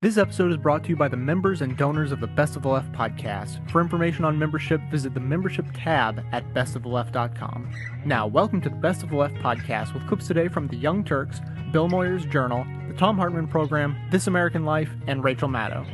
[0.00, 2.62] This episode is brought to you by the members and donors of the Best of
[2.62, 3.68] the Left podcast.
[3.68, 7.68] For information on membership, visit the membership tab at bestoftheleft.com.
[8.04, 11.02] Now, welcome to the Best of the Left podcast with clips today from The Young
[11.02, 11.40] Turks,
[11.72, 15.84] Bill Moyers Journal, the Thom Hartmann Program, This American Life, and Rachel Maddow.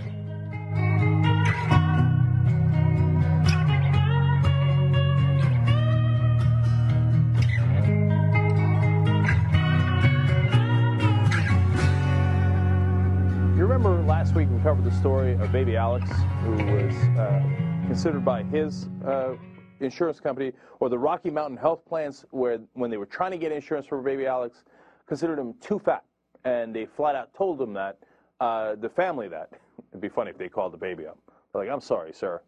[14.35, 16.11] Week we covered the story of baby Alex,
[16.43, 17.41] who was uh,
[17.87, 19.35] considered by his uh,
[19.79, 23.53] insurance company or the Rocky Mountain Health Plans, where when they were trying to get
[23.53, 24.65] insurance for baby Alex,
[25.07, 26.03] considered him too fat,
[26.45, 27.99] and they flat out told him that
[28.41, 29.51] uh, the family that
[29.91, 31.19] it'd be funny if they called the baby up.
[31.53, 32.43] They're like, "I'm sorry, sir,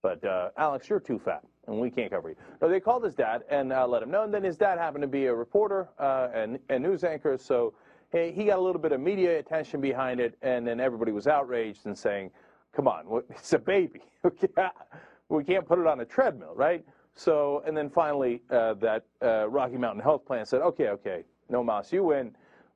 [0.00, 3.16] but uh, Alex, you're too fat, and we can't cover you." No, they called his
[3.16, 5.88] dad and uh, let him know, and then his dad happened to be a reporter
[5.98, 7.74] uh, and a news anchor, so
[8.12, 11.86] he got a little bit of media attention behind it, and then everybody was outraged
[11.86, 12.30] and saying,
[12.74, 14.02] "Come on, it's a baby.
[15.28, 19.48] we can't put it on a treadmill, right?" So, and then finally, uh, that uh,
[19.48, 22.34] Rocky Mountain Health Plan said, "Okay, okay, no mas, you win.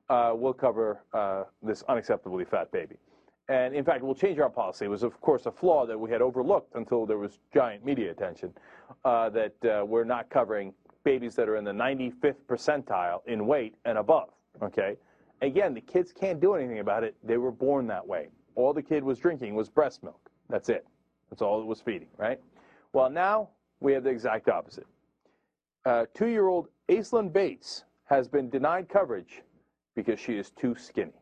[0.09, 2.97] Uh, we'll cover uh, this unacceptably fat baby."
[3.49, 4.85] And in fact, we'll change our policy.
[4.85, 8.11] It was, of course, a flaw that we had overlooked until there was giant media
[8.11, 8.53] attention
[9.05, 10.73] uh, that uh, we're not covering
[11.05, 14.29] babies that are in the 95th percentile in weight and above.
[14.61, 14.97] Okay.
[15.41, 17.15] Again, the kids can't do anything about it.
[17.23, 18.29] They were born that way.
[18.55, 20.29] All the kid was drinking was breast milk.
[20.49, 20.85] That's it.
[21.29, 22.39] That's all it was feeding, right?
[22.93, 23.49] Well, now
[23.79, 24.87] we have the exact opposite.
[25.85, 29.41] Uh, two-year-old Aislinn Bates has been denied coverage
[29.95, 31.21] because she is too skinny.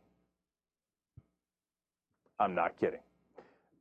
[2.39, 2.99] I'm not kidding.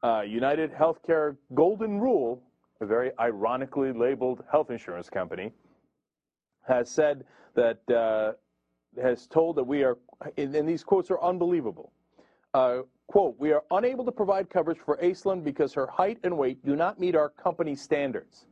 [0.02, 2.42] Uh, United Healthcare Golden Rule,
[2.80, 5.52] a very ironically labeled health insurance company,
[6.66, 7.24] has said
[7.54, 8.32] that uh,
[9.00, 9.98] has told that we are,
[10.36, 11.92] and these quotes are unbelievable.
[12.54, 16.64] Uh, quote: We are unable to provide coverage for Aislinn because her height and weight
[16.64, 18.46] do not meet our company standards.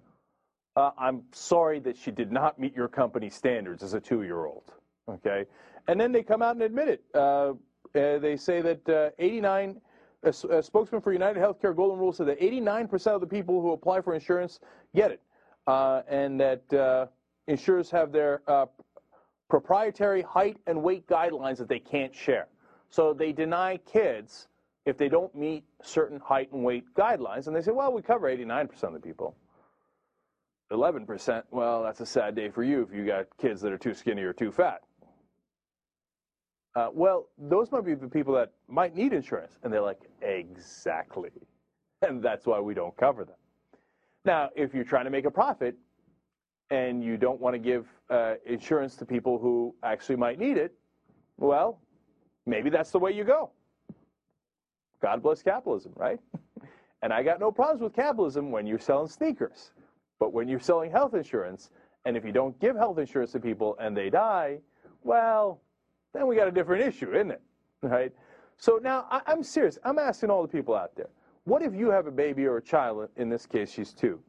[0.75, 4.73] Uh, I'm sorry that she did not meet your company standards as a two-year-old.
[5.09, 5.45] Okay,
[5.89, 7.05] and then they come out and admit it.
[7.15, 7.53] Uh,
[7.95, 9.81] uh, they say that uh, 89.
[10.25, 14.01] a, spokesman for United Healthcare Golden Rule said that 89% of the people who apply
[14.01, 14.61] for insurance
[14.95, 15.21] get it,
[15.67, 17.11] uh, and that
[17.47, 18.43] insurers have their
[19.49, 22.49] proprietary height and weight guidelines that they can't share.
[22.91, 24.49] So they deny kids
[24.85, 28.29] if they don't meet certain height and weight guidelines, and they say, well, we cover
[28.29, 29.37] 89% of the people.
[30.73, 33.95] 11%, well, that's a sad day for you if you got kids that are too
[33.95, 34.83] skinny or too fat.
[36.75, 39.59] Uh, well, those might be the people that might need insurance.
[39.63, 41.31] And they're like, exactly.
[42.05, 43.37] And that's why we don't cover them.
[44.25, 45.77] Now, if you're trying to make a profit
[46.71, 50.75] and you don't want to give uh, insurance to people who actually might need it,
[51.39, 51.81] well,
[52.47, 53.51] maybe that's the way you go.
[55.01, 56.21] God bless capitalism, right?
[57.03, 59.73] and I got no problems with capitalism when you're selling sneakers.
[60.19, 61.71] But when you're selling health insurance,
[62.05, 64.59] and if you don't give health insurance to people and they die,
[65.03, 65.61] well,
[66.15, 67.43] then we got a different issue, isn't it?
[67.83, 68.13] Right?
[68.59, 69.77] So now I, I'm serious.
[69.83, 71.09] I'm asking all the people out there
[71.45, 74.21] what if you have a baby or a child, in this case, she's two,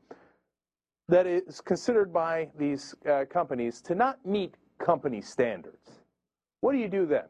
[1.14, 6.02] that is considered by these uh, companies to not meet company standards?
[6.62, 7.26] What do you do then?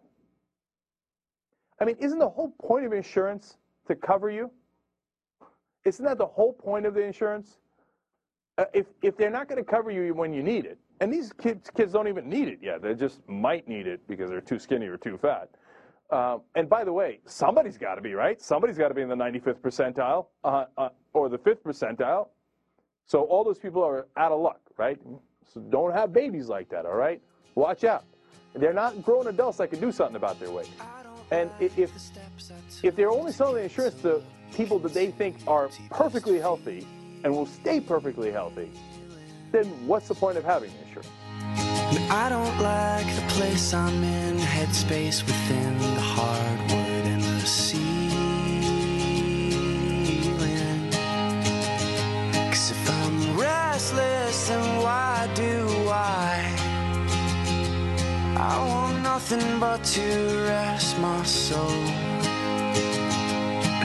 [1.81, 3.57] I mean, isn't the whole point of insurance
[3.89, 4.49] to cover you?
[5.83, 7.57] Isn't that the whole point of the insurance?
[8.57, 11.33] Uh, if, if they're not going to cover you when you need it, and these
[11.33, 14.59] kids, kids don't even need it yet, they just might need it because they're too
[14.59, 15.49] skinny or too fat.
[16.09, 18.41] Uh, and by the way, somebody's got to be, right?
[18.41, 22.29] Somebody's got to be in the 95th percentile uh, uh, or the 5th percentile.
[23.05, 24.99] So all those people are out of luck, right?
[25.53, 27.21] So don't have babies like that, all right?
[27.55, 28.05] Watch out.
[28.55, 30.69] They're not grown adults that can do something about their weight.
[31.31, 31.77] And if,
[32.83, 34.21] if they're only selling the insurance to
[34.53, 36.87] people that they think are perfectly healthy
[37.23, 38.71] and will stay perfectly healthy,
[39.51, 41.09] then what's the point of having insurance?
[42.11, 46.82] I don't like the place I'm in, headspace within the hardwood and
[59.23, 60.01] nothing but to
[60.47, 61.69] rest my soul.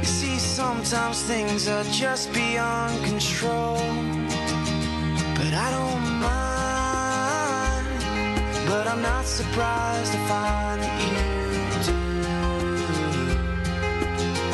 [0.00, 3.78] You see, sometimes things are just beyond control.
[5.38, 7.86] But I don't mind.
[8.68, 11.16] But I'm not surprised to find that you
[11.88, 11.98] do.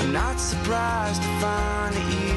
[0.01, 2.34] I'm not surprised to find that you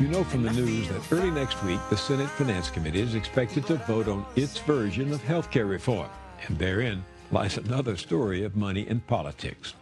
[0.00, 3.66] you know from the news that early next week, the Senate Finance Committee is expected
[3.66, 6.08] to vote on its version of health care reform.
[6.46, 9.74] And therein lies another story of money and politics.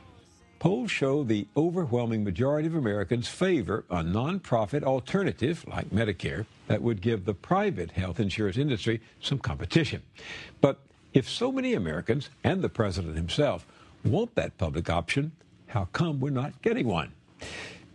[0.59, 7.01] Polls show the overwhelming majority of Americans favor a nonprofit alternative like Medicare that would
[7.01, 10.03] give the private health insurance industry some competition.
[10.61, 10.81] But
[11.15, 13.65] if so many Americans and the president himself
[14.05, 15.31] want that public option,
[15.69, 17.13] how come we're not getting one?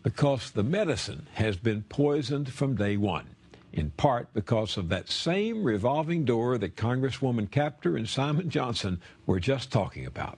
[0.04, 3.26] Because the medicine has been poisoned from day one,
[3.72, 9.40] in part because of that same revolving door that Congresswoman Kaptur and Simon Johnson were
[9.40, 10.38] just talking about.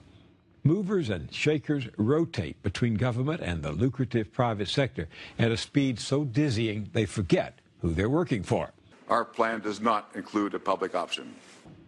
[0.62, 5.08] Movers and shakers rotate between government and the lucrative private sector
[5.38, 8.72] at a speed so dizzying they forget who they're working for.
[9.08, 11.34] Our plan does not include a public option.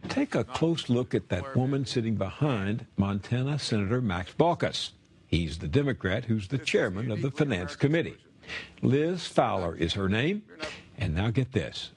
[0.09, 4.91] Take a close look at that woman sitting behind Montana Senator Max Baucus.
[5.29, 8.17] He's the Democrat who's the chairman of the Finance Committee.
[8.83, 10.43] Liz Fowler is her name.
[10.97, 11.93] And now get this.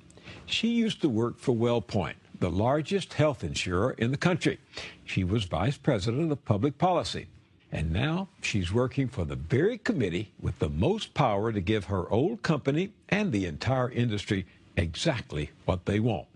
[0.45, 4.59] She used to work for WellPoint, the largest health insurer in the country.
[5.05, 7.27] She was vice president of public policy.
[7.71, 12.11] And now she's working for the very committee with the most power to give her
[12.11, 14.45] old company and the entire industry
[14.75, 16.27] exactly what they want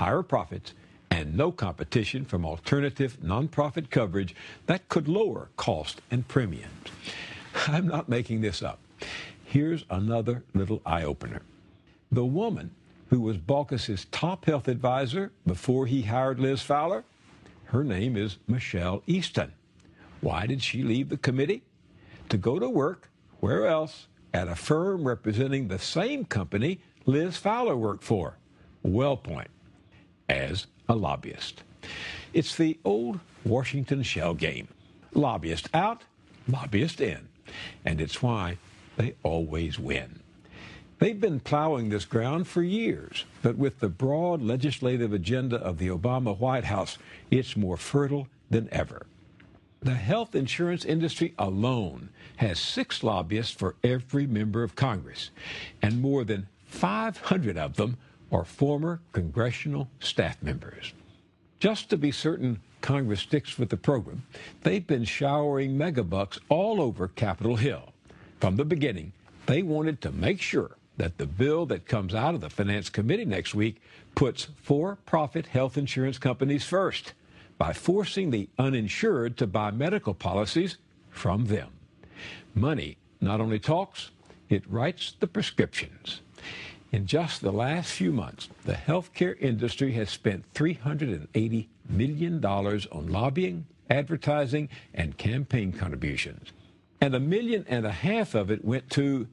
[0.00, 0.72] higher profits
[1.10, 4.34] and no competition from alternative nonprofit coverage
[4.66, 6.88] that could lower cost and premiums.
[7.66, 8.78] I'm not making this up.
[9.44, 11.42] Here's another little eye opener.
[12.12, 12.70] The woman
[13.08, 17.04] who was Baucus's top health advisor before he hired Liz Fowler,
[17.66, 19.52] her name is Michelle Easton.
[20.20, 21.62] Why did she leave the committee?
[22.28, 23.10] To go to work,
[23.40, 24.06] where else?
[24.32, 28.36] At a firm representing the same company Liz Fowler worked for,
[28.84, 29.48] WellPoint,
[30.28, 31.62] as a lobbyist.
[32.34, 34.66] It's the old Washington shell game.
[35.14, 36.02] Lobbyist out,
[36.48, 37.28] lobbyist in.
[37.84, 38.58] And it's why
[38.96, 40.18] they always win.
[40.98, 45.88] They've been plowing this ground for years, but with the broad legislative agenda of the
[45.88, 46.98] Obama White House,
[47.30, 49.06] it's more fertile than ever.
[49.80, 55.30] The health insurance industry alone has six lobbyists for every member of Congress,
[55.80, 57.96] and more than 500 of them
[58.30, 60.92] or former congressional staff members.
[61.58, 64.22] Just to be certain Congress sticks with the program,
[64.62, 67.92] they've been showering megabucks all over Capitol Hill.
[68.40, 69.12] From the beginning,
[69.46, 73.24] they wanted to make sure that the bill that comes out of the Finance Committee
[73.24, 73.80] next week
[74.14, 77.14] puts for profit health insurance companies first
[77.58, 80.78] by forcing the uninsured to buy medical policies
[81.10, 81.68] from them.
[82.54, 84.10] Money not only talks,
[84.48, 86.20] it writes the prescriptions.
[86.92, 93.66] In just the last few months, the healthcare industry has spent $380 million on lobbying,
[93.88, 96.52] advertising, and campaign contributions.
[97.00, 99.28] And a million and a half of it went to,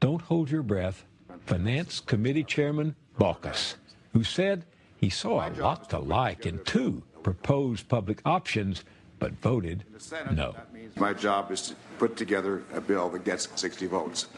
[0.00, 1.04] don't hold your breath,
[1.44, 3.74] Finance Committee Chairman Baucus,
[4.14, 4.64] who said
[4.96, 8.84] he saw a lot to like in two proposed public options,
[9.18, 9.84] but voted
[10.32, 10.54] no.
[10.96, 14.28] My job is to put together a bill that gets 60 votes.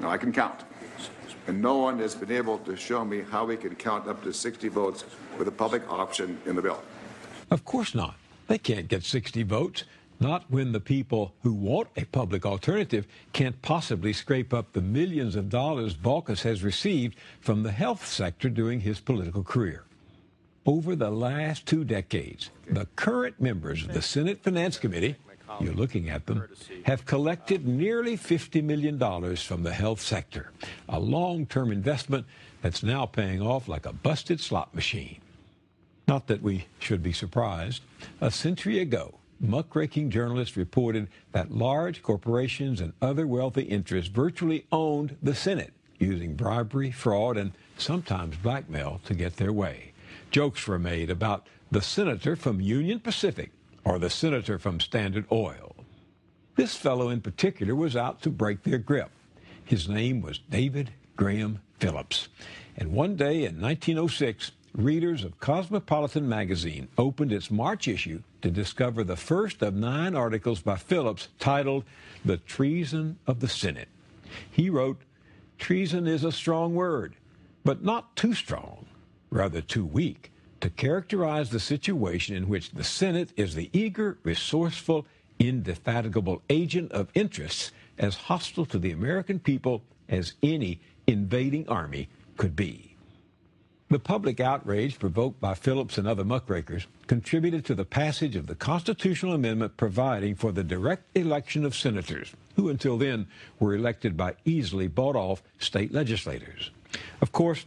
[0.00, 0.64] Now, I can count
[1.46, 4.32] and no one has been able to show me how we can count up to
[4.32, 5.04] 60 votes
[5.38, 6.82] with a public option in the bill.
[7.50, 8.14] Of course not.
[8.48, 9.84] They can't get 60 votes.
[10.20, 15.34] Not when the people who want a public alternative can't possibly scrape up the millions
[15.34, 19.84] of dollars Baucus has received from the health sector during his political career.
[20.64, 25.16] Over the last two decades, the current members of the Senate Finance Committee
[25.60, 26.48] you're looking at them,
[26.84, 28.98] have collected nearly $50 million
[29.36, 30.50] from the health sector,
[30.88, 32.26] a long term investment
[32.60, 35.20] that's now paying off like a busted slot machine.
[36.08, 37.82] Not that we should be surprised.
[38.20, 45.16] A century ago, muckraking journalists reported that large corporations and other wealthy interests virtually owned
[45.22, 49.92] the Senate, using bribery, fraud, and sometimes blackmail to get their way.
[50.30, 53.50] Jokes were made about the senator from Union Pacific
[53.84, 55.74] or the senator from Standard Oil.
[56.56, 59.10] This fellow in particular was out to break their grip.
[59.64, 62.28] His name was David Graham Phillips.
[62.76, 69.04] And one day in 1906, readers of Cosmopolitan magazine opened its March issue to discover
[69.04, 71.84] the first of nine articles by Phillips titled
[72.24, 73.88] The Treason of the Senate.
[74.50, 75.00] He wrote,
[75.58, 77.14] Treason is a strong word,
[77.64, 78.86] but not too strong,
[79.30, 80.31] rather too weak
[80.62, 85.04] to characterize the situation in which the Senate is the eager, resourceful,
[85.40, 92.54] indefatigable agent of interests as hostile to the American people as any invading army could
[92.54, 92.94] be.
[93.90, 98.54] The public outrage provoked by Phillips and other muckrakers contributed to the passage of the
[98.54, 103.26] constitutional amendment providing for the direct election of senators, who until then
[103.58, 106.70] were elected by easily bought off state legislators.
[107.20, 107.66] Of course,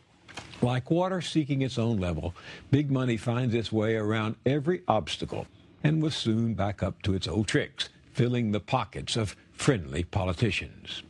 [0.61, 2.33] like water seeking its own level,
[2.71, 5.47] big money finds its way around every obstacle
[5.83, 11.03] and was soon back up to its old tricks, filling the pockets of friendly politicians.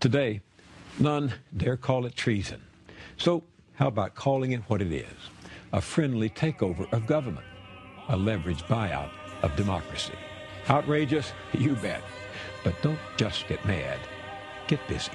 [0.00, 0.40] Today,
[0.98, 2.62] none dare call it treason.
[3.16, 5.30] So, how about calling it what it is?
[5.72, 7.46] A friendly takeover of government,
[8.08, 9.10] a leveraged buyout
[9.42, 10.14] of democracy.
[10.70, 11.32] Outrageous?
[11.52, 12.02] You bet.
[12.62, 13.98] But don't just get mad,
[14.66, 15.10] get busy.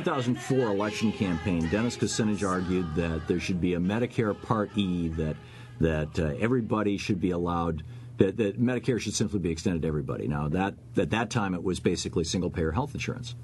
[0.00, 5.36] 2004 election campaign, Dennis Kucinich argued that there should be a Medicare Part E that
[5.78, 7.82] that uh, everybody should be allowed
[8.16, 10.26] that, that Medicare should simply be extended to everybody.
[10.26, 13.34] Now that at that time it was basically single payer health insurance.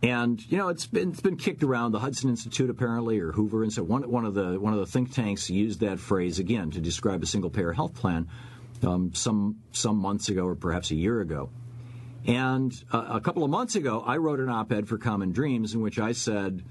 [0.00, 1.90] And you know it's been it's been kicked around.
[1.90, 5.12] The Hudson Institute apparently, or Hoover Institute, one one of the one of the think
[5.12, 8.28] tanks used that phrase again to describe a single payer health plan
[8.86, 11.50] um, some some months ago, or perhaps a year ago.
[12.26, 15.80] And uh, a couple of months ago, I wrote an op-ed for Common Dreams in
[15.80, 16.62] which I said,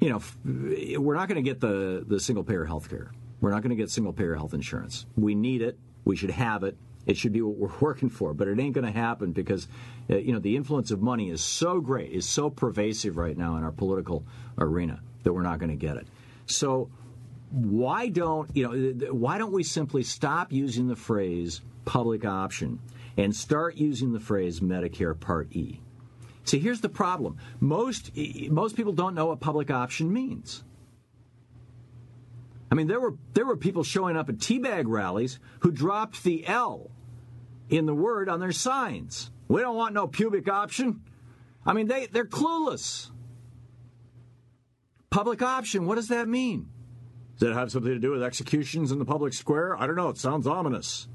[0.00, 3.10] you know, we're not going to get the the single payer health care.
[3.40, 5.06] We're not going to get single payer health insurance.
[5.16, 5.78] We need it.
[6.04, 6.76] We should have it.
[7.06, 9.66] It should be what we're working for, but it ain't going to happen because,
[10.10, 13.56] uh, you know, the influence of money is so great, is so pervasive right now
[13.56, 14.24] in our political
[14.58, 16.06] arena that we're not going to get it.
[16.46, 16.90] So,
[17.50, 19.12] why don't you know?
[19.12, 22.78] Why don't we simply stop using the phrase public option
[23.18, 25.82] and start using the phrase Medicare Part E?
[26.44, 28.12] See, here's the problem: most
[28.50, 30.64] most people don't know what public option means.
[32.70, 36.46] I mean, there were there were people showing up at teabag rallies who dropped the
[36.46, 36.90] L
[37.68, 39.30] in the word on their signs.
[39.48, 41.02] We don't want no pubic option.
[41.66, 43.10] I mean, they, they're clueless.
[45.10, 46.68] Public option, what does that mean?
[47.38, 49.76] Does that have something to do with executions in the public square?
[49.78, 50.08] I don't know.
[50.10, 51.08] It sounds ominous.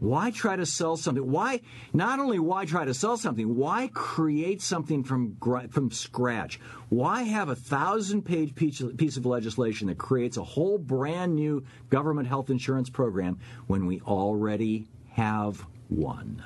[0.00, 1.30] Why try to sell something?
[1.30, 1.60] Why
[1.92, 3.54] not only why try to sell something?
[3.54, 5.36] Why create something from
[5.70, 6.58] from scratch?
[6.88, 12.28] Why have a thousand page piece of legislation that creates a whole brand new government
[12.28, 16.42] health insurance program when we already have one?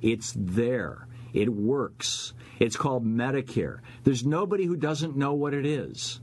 [0.00, 1.06] It's there.
[1.34, 2.32] It works.
[2.58, 3.80] It's called Medicare.
[4.04, 6.20] There's nobody who doesn't know what it is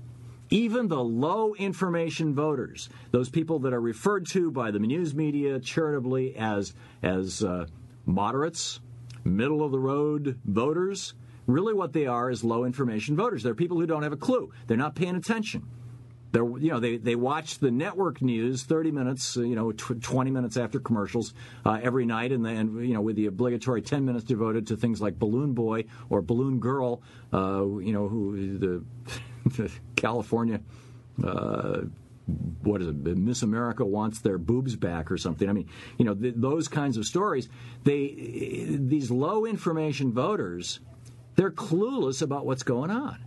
[0.49, 5.59] even the low information voters, those people that are referred to by the news media
[5.59, 6.73] charitably as
[7.03, 7.65] as uh,
[8.05, 8.79] moderates,
[9.23, 11.13] middle of the road voters,
[11.45, 13.43] really what they are is low information voters.
[13.43, 14.51] They're people who don't have a clue.
[14.67, 15.67] They're not paying attention.
[16.31, 20.29] They're, you know, they, they watch the network news 30 minutes, you know, tw- 20
[20.29, 21.33] minutes after commercials
[21.65, 25.01] uh, every night, and then, you know, with the obligatory 10 minutes devoted to things
[25.01, 27.01] like Balloon Boy or Balloon Girl,
[27.33, 28.83] uh, you know, who the
[29.97, 30.61] California.
[31.21, 31.81] Uh,
[32.63, 32.95] what is it?
[32.95, 35.49] Miss America wants their boobs back or something.
[35.49, 37.49] I mean, you know, th- those kinds of stories.
[37.83, 40.79] They these low information voters,
[41.35, 43.19] they're clueless about what's going on,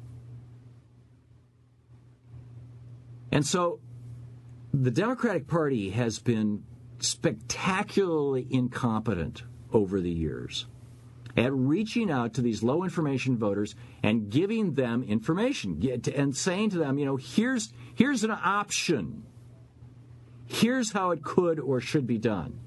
[3.33, 3.81] and so
[4.73, 6.65] the Democratic Party has been
[6.99, 10.67] spectacularly incompetent over the years
[11.41, 15.81] at reaching out to these low information voters and giving them information
[16.15, 19.25] and saying to them, you know, here's here's an option.
[20.47, 22.61] Here's how it could or should be done.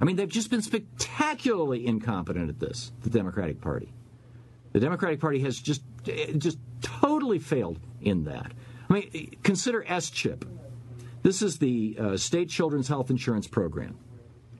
[0.00, 3.92] I mean, they've just been spectacularly incompetent at this, the Democratic Party.
[4.72, 5.82] The Democratic Party has just
[6.38, 8.52] just totally failed in that.
[8.88, 10.44] I mean, consider S-chip.
[11.22, 13.96] This is the uh, state children's health insurance program.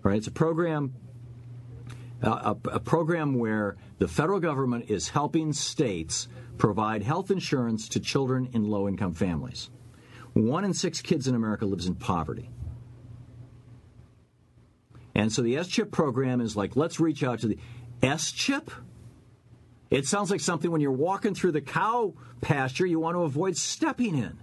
[0.03, 0.17] Right?
[0.17, 0.95] It's a program
[2.23, 8.49] a, a, program where the federal government is helping states provide health insurance to children
[8.53, 9.71] in low income families.
[10.33, 12.49] One in six kids in America lives in poverty.
[15.15, 17.59] And so the S chip program is like, let's reach out to the
[18.03, 18.71] S chip?
[19.91, 23.57] It sounds like something when you're walking through the cow pasture you want to avoid
[23.57, 24.39] stepping in.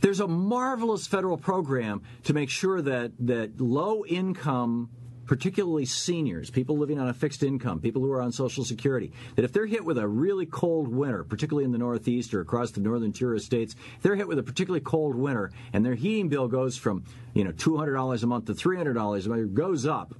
[0.00, 4.90] There's a marvelous federal program to make sure that, that low income,
[5.26, 9.44] particularly seniors, people living on a fixed income, people who are on Social Security, that
[9.44, 12.80] if they're hit with a really cold winter, particularly in the Northeast or across the
[12.80, 16.48] northern tier of states, they're hit with a particularly cold winter and their heating bill
[16.48, 17.04] goes from
[17.34, 20.14] you know $200 a month to $300 a month, goes up,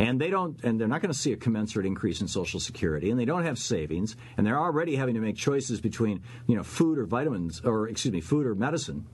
[0.00, 3.10] and they don't and they're not going to see a commensurate increase in social security
[3.10, 6.62] and they don't have savings and they're already having to make choices between you know
[6.62, 9.06] food or vitamins or excuse me food or medicine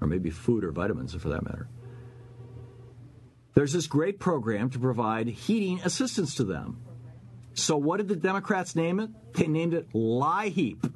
[0.00, 1.68] or maybe food or vitamins for that matter
[3.54, 6.80] there's this great program to provide heating assistance to them
[7.54, 10.92] so what did the democrats name it they named it LIHEAP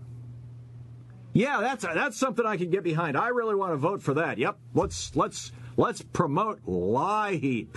[1.32, 4.38] yeah that's that's something i can get behind i really want to vote for that
[4.38, 7.76] yep let's let's let's promote LIHEAP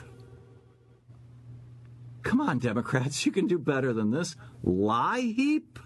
[2.28, 4.36] Come on, Democrats, you can do better than this.
[4.62, 5.80] Lie heap?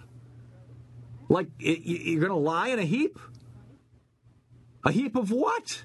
[1.30, 3.20] Like, you're going to lie in a heap?
[4.84, 5.84] A heap of what?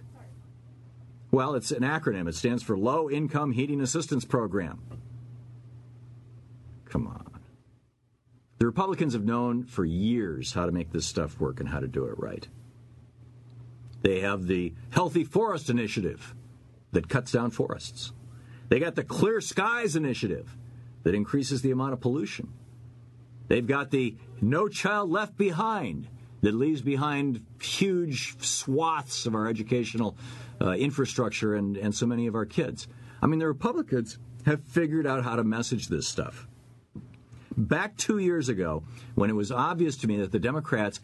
[1.36, 2.30] Well, it's an acronym.
[2.30, 4.80] It stands for Low Income Heating Assistance Program.
[6.86, 7.42] Come on.
[8.56, 11.88] The Republicans have known for years how to make this stuff work and how to
[11.88, 12.48] do it right.
[14.00, 16.34] They have the Healthy Forest Initiative
[16.92, 18.14] that cuts down forests.
[18.70, 20.56] They got the Clear Skies Initiative
[21.02, 22.50] that increases the amount of pollution.
[23.48, 26.08] They've got the No Child Left Behind
[26.42, 30.16] that leaves behind huge swaths of our educational
[30.60, 32.88] uh, infrastructure and, and so many of our kids.
[33.22, 36.46] I mean, the Republicans have figured out how to message this stuff.
[37.56, 41.00] Back two years ago, when it was obvious to me that the Democrats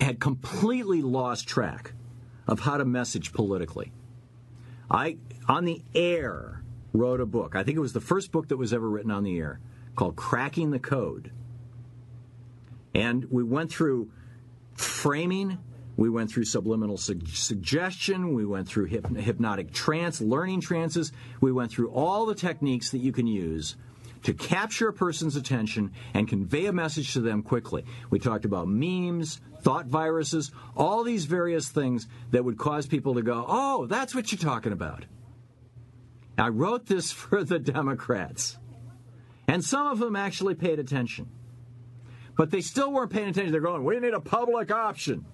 [0.00, 1.92] had completely lost track
[2.48, 3.92] of how to message politically,
[4.90, 5.18] I
[5.48, 7.54] on the air wrote a book.
[7.54, 9.60] I think it was the first book that was ever written on the air
[9.94, 11.30] called Cracking the Code.
[12.96, 14.10] And we went through
[14.72, 15.58] framing,
[15.98, 21.70] we went through subliminal su- suggestion, we went through hypnotic trance, learning trances, we went
[21.70, 23.76] through all the techniques that you can use
[24.22, 27.84] to capture a person's attention and convey a message to them quickly.
[28.08, 33.22] We talked about memes, thought viruses, all these various things that would cause people to
[33.22, 35.04] go, oh, that's what you're talking about.
[36.38, 38.56] I wrote this for the Democrats.
[39.46, 41.28] And some of them actually paid attention.
[42.36, 43.50] But they still weren't paying attention.
[43.52, 45.24] They're going, we need a public option.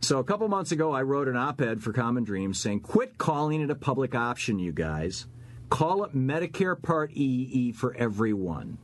[0.00, 3.18] So a couple months ago, I wrote an op ed for Common Dreams saying, quit
[3.18, 5.26] calling it a public option, you guys.
[5.70, 8.78] Call it Medicare Part EE for everyone.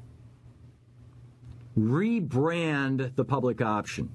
[1.78, 4.10] Rebrand the public option.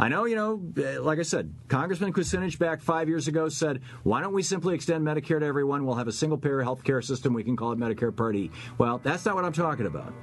[0.00, 3.80] I know, you know, uh, like I said, Congressman Kucinich back five years ago said,
[4.04, 5.84] why don't we simply extend Medicare to everyone?
[5.84, 7.34] We'll have a single payer health care system.
[7.34, 8.50] We can call it Medicare Part E.
[8.78, 10.14] Well, that's not what I'm talking about.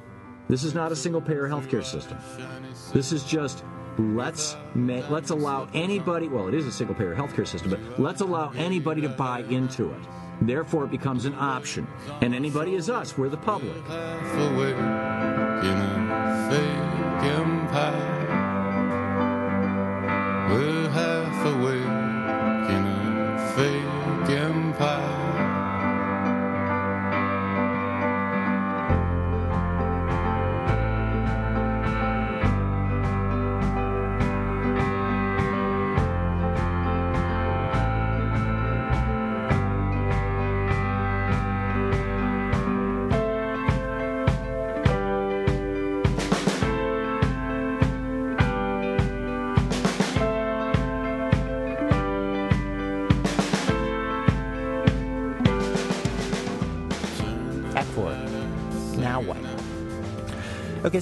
[0.48, 2.18] This is not a single payer healthcare system.
[2.94, 3.64] This is just
[3.98, 8.52] let's let's allow anybody well it is a single payer healthcare system but let's allow
[8.52, 10.02] anybody to buy into it.
[10.42, 11.88] Therefore it becomes an option.
[12.22, 13.76] And anybody is us we're the public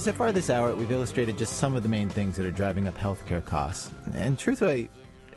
[0.04, 2.86] so far this hour, we've illustrated just some of the main things that are driving
[2.86, 3.90] up healthcare costs.
[4.14, 4.90] And truthfully,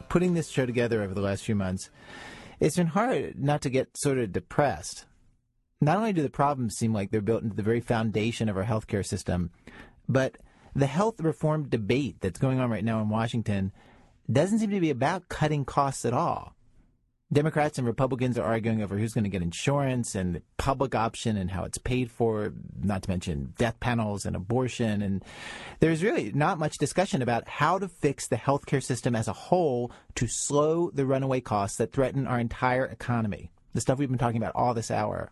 [0.10, 1.90] putting this show together over the last few months,
[2.60, 5.06] it's been hard not to get sort of depressed.
[5.80, 8.66] Not only do the problems seem like they're built into the very foundation of our
[8.66, 9.52] healthcare system,
[10.10, 10.38] but
[10.76, 13.72] the health reform debate that's going on right now in Washington
[14.30, 16.57] doesn't seem to be about cutting costs at all.
[17.32, 21.36] Democrats and Republicans are arguing over who's going to get insurance and the public option
[21.36, 25.02] and how it's paid for, not to mention death panels and abortion.
[25.02, 25.24] And
[25.82, 29.92] there's really not much discussion about how to fix the healthcare system as a whole
[30.16, 33.52] to slow the runaway costs that threaten our entire economy.
[33.74, 35.32] The stuff we've been talking about all this hour.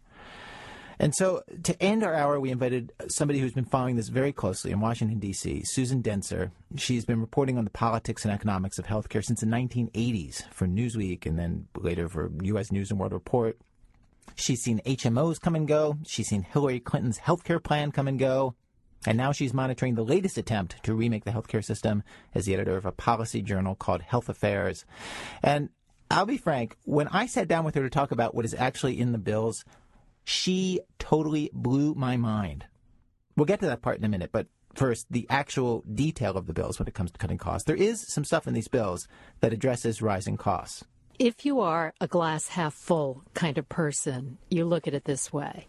[1.00, 4.72] And so to end our hour, we invited somebody who's been following this very closely
[4.72, 6.52] in Washington, D.C., Susan Dentzer.
[6.78, 11.26] She's been reporting on the politics and economics of healthcare since the 1980s for Newsweek
[11.26, 12.72] and then later for U.S.
[12.72, 13.58] News and World Report.
[14.36, 15.98] She's seen HMOs come and go.
[16.08, 18.56] She's seen Hillary Clinton's healthcare plan come and go.
[19.08, 22.04] And now she's monitoring the latest attempt to remake the healthcare system
[22.34, 24.84] as the editor of a policy journal called Health Affairs.
[25.44, 25.70] And
[26.10, 29.00] I'll be frank, when I sat down with her to talk about what is actually
[29.00, 29.64] in the bills,
[30.26, 32.66] she totally blew my mind.
[33.38, 36.54] We'll get to that part in a minute, but first, the actual detail of the
[36.54, 37.66] bills when it comes to cutting costs.
[37.66, 39.08] There is some stuff in these bills
[39.40, 40.84] that addresses rising costs.
[41.18, 45.32] If you are a glass half full kind of person, you look at it this
[45.32, 45.66] way.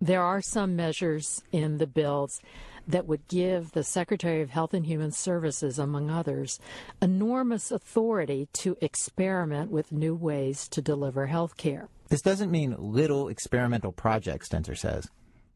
[0.00, 2.40] There are some measures in the bills
[2.86, 6.58] that would give the Secretary of Health and Human Services, among others,
[7.00, 11.88] enormous authority to experiment with new ways to deliver health care.
[12.08, 15.08] This doesn't mean little experimental projects, Dentzer says.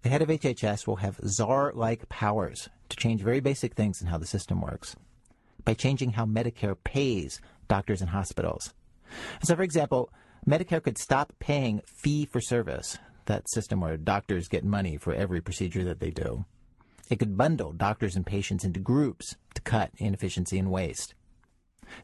[0.02, 4.06] The head of HHS will have czar like powers to change very basic things in
[4.06, 4.96] how the system works
[5.64, 8.72] by changing how Medicare pays doctors and hospitals.
[9.42, 10.10] So, for example,
[10.48, 15.40] Medicare could stop paying fee for service that system where doctors get money for every
[15.40, 16.44] procedure that they do.
[17.08, 21.14] It could bundle doctors and patients into groups to cut inefficiency and waste.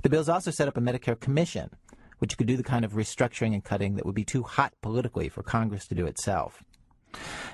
[0.02, 1.70] The bills also set up a Medicare commission,
[2.18, 5.28] which could do the kind of restructuring and cutting that would be too hot politically
[5.28, 6.62] for Congress to do itself.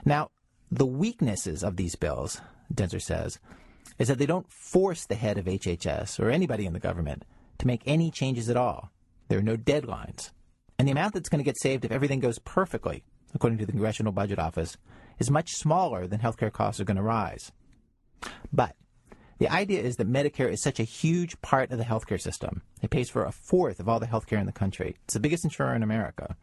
[0.05, 0.31] Now,
[0.71, 2.41] the weaknesses of these bills,
[2.73, 3.39] Dentzer says,
[3.99, 7.25] is that they don't force the head of HHS or anybody in the government
[7.59, 8.93] to make any changes at all.
[9.29, 10.31] There are no deadlines.
[10.79, 13.03] And the amount that's going to get saved if everything goes perfectly
[13.35, 14.77] according to the Congressional Budget Office,
[15.19, 17.53] is much smaller than healthcare costs are going to rise.
[18.53, 18.77] But
[19.39, 22.63] the idea is that Medicare is such a huge part of the healthcare system.
[22.83, 24.97] It pays for a fourth of all the healthcare in the country.
[25.05, 26.37] It's the biggest insurer in America.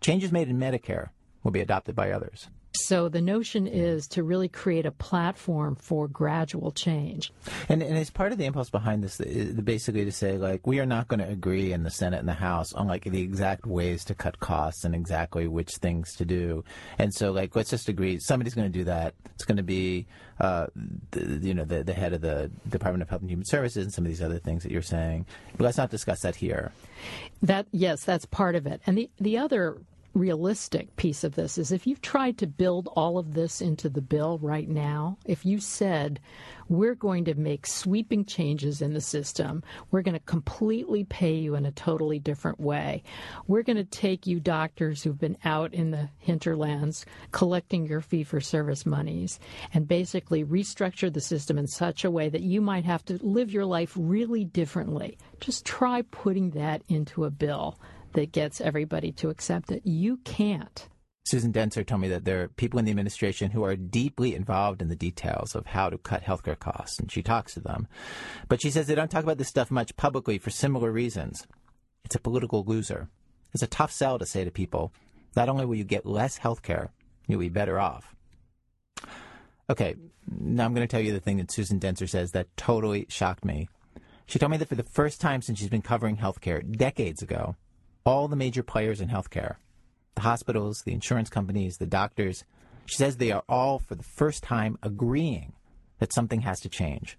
[0.00, 1.10] Changes made in Medicare
[1.42, 2.48] will be adopted by others.
[2.74, 7.32] So the notion is to really create a platform for gradual change.
[7.68, 10.86] And, and as part of the impulse behind this, basically to say like we are
[10.86, 14.04] not going to agree in the Senate and the House on like the exact ways
[14.06, 16.64] to cut costs and exactly which things to do.
[16.98, 19.14] And so like let's just agree somebody's going to do that.
[19.34, 20.06] It's going to be
[20.40, 20.66] uh,
[21.12, 23.94] the, you know the the head of the Department of Health and Human Services and
[23.94, 25.26] some of these other things that you're saying.
[25.56, 26.72] But let's not discuss that here.
[27.42, 28.80] That yes, that's part of it.
[28.86, 29.78] And the the other
[30.14, 34.00] realistic piece of this is if you've tried to build all of this into the
[34.00, 36.20] bill right now, if you said,
[36.68, 41.54] we're going to make sweeping changes in the system, we're going to completely pay you
[41.56, 43.02] in a totally different way,
[43.48, 48.24] we're going to take you doctors who've been out in the hinterlands collecting your fee
[48.24, 49.40] for service monies
[49.72, 53.50] and basically restructure the system in such a way that you might have to live
[53.50, 55.18] your life really differently.
[55.40, 57.78] Just try putting that into a bill
[58.14, 59.82] that gets everybody to accept it.
[59.84, 60.88] You can't.
[61.26, 64.82] Susan Dentzer told me that there are people in the administration who are deeply involved
[64.82, 67.88] in the details of how to cut healthcare costs, and she talks to them.
[68.48, 71.46] But she says they don't talk about this stuff much publicly for similar reasons.
[72.04, 73.08] It's a political loser.
[73.54, 74.92] It's a tough sell to say to people,
[75.34, 76.88] not only will you get less healthcare,
[77.26, 78.14] you'll be better off.
[79.70, 79.94] Okay,
[80.28, 83.46] now I'm going to tell you the thing that Susan Dentzer says that totally shocked
[83.46, 83.68] me.
[84.26, 87.56] She told me that for the first time since she's been covering healthcare decades ago,
[88.04, 89.56] all the major players in healthcare
[90.14, 92.44] the hospitals, the insurance companies, the doctors.
[92.86, 95.54] She says they are all, for the first time, agreeing
[95.98, 97.18] that something has to change.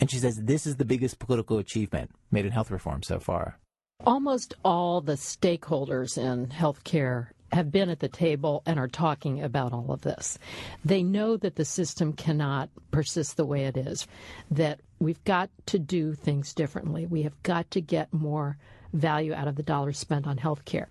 [0.00, 3.58] And she says this is the biggest political achievement made in health reform so far.
[4.06, 9.72] Almost all the stakeholders in healthcare have been at the table and are talking about
[9.72, 10.38] all of this.
[10.84, 14.06] They know that the system cannot persist the way it is,
[14.50, 17.06] that we've got to do things differently.
[17.06, 18.56] We have got to get more
[18.92, 20.88] value out of the dollars spent on health care.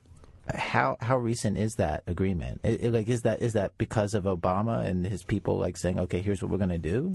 [0.54, 2.62] How how recent is that agreement?
[2.64, 6.00] It, it, like is that is that because of Obama and his people like saying,
[6.00, 7.14] okay, here's what we're going to do?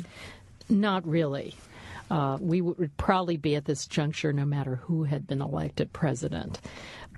[0.68, 1.54] Not really.
[2.10, 6.60] Uh, we would probably be at this juncture no matter who had been elected president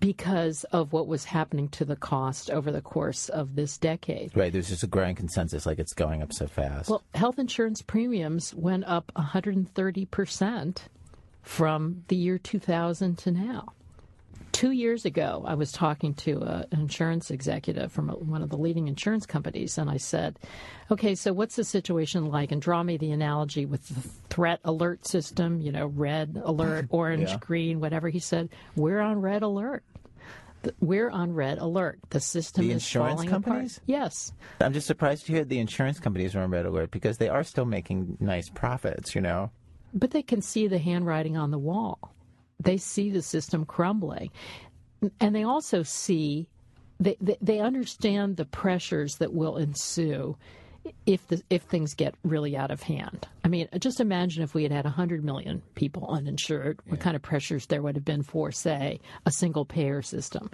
[0.01, 4.37] because of what was happening to the cost over the course of this decade.
[4.37, 6.89] Right, there's just a growing consensus like it's going up so fast.
[6.89, 10.79] Well, health insurance premiums went up 130%
[11.47, 13.73] from the year 2000 to now.
[14.51, 18.51] Two years ago, I was talking to a, an insurance executive from a, one of
[18.51, 20.39] the leading insurance companies, and I said,
[20.91, 22.51] Okay, so what's the situation like?
[22.51, 27.29] And draw me the analogy with the threat alert system, you know, red alert, orange,
[27.29, 27.39] yeah.
[27.39, 28.09] green, whatever.
[28.09, 29.85] He said, We're on red alert
[30.81, 32.01] we're on red alert.
[32.11, 33.77] The system the is insurance falling companies?
[33.77, 33.85] apart.
[33.87, 34.33] Yes.
[34.61, 37.45] I'm just surprised to hear the insurance companies are on red alert because they are
[37.45, 39.53] still making nice profits, you know.
[39.97, 42.15] But they can see the handwriting on the wall.
[42.61, 44.31] They see the system crumbling.
[45.21, 46.49] And they also see,
[47.01, 50.37] they, they, they understand the pressures that will ensue
[51.07, 53.27] if the, if things get really out of hand.
[53.45, 57.23] I mean, just imagine if we had had 100 million people uninsured, what kind of
[57.23, 60.51] pressures there would have been for, say, a single payer system.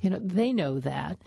[0.00, 1.18] You know, they know that.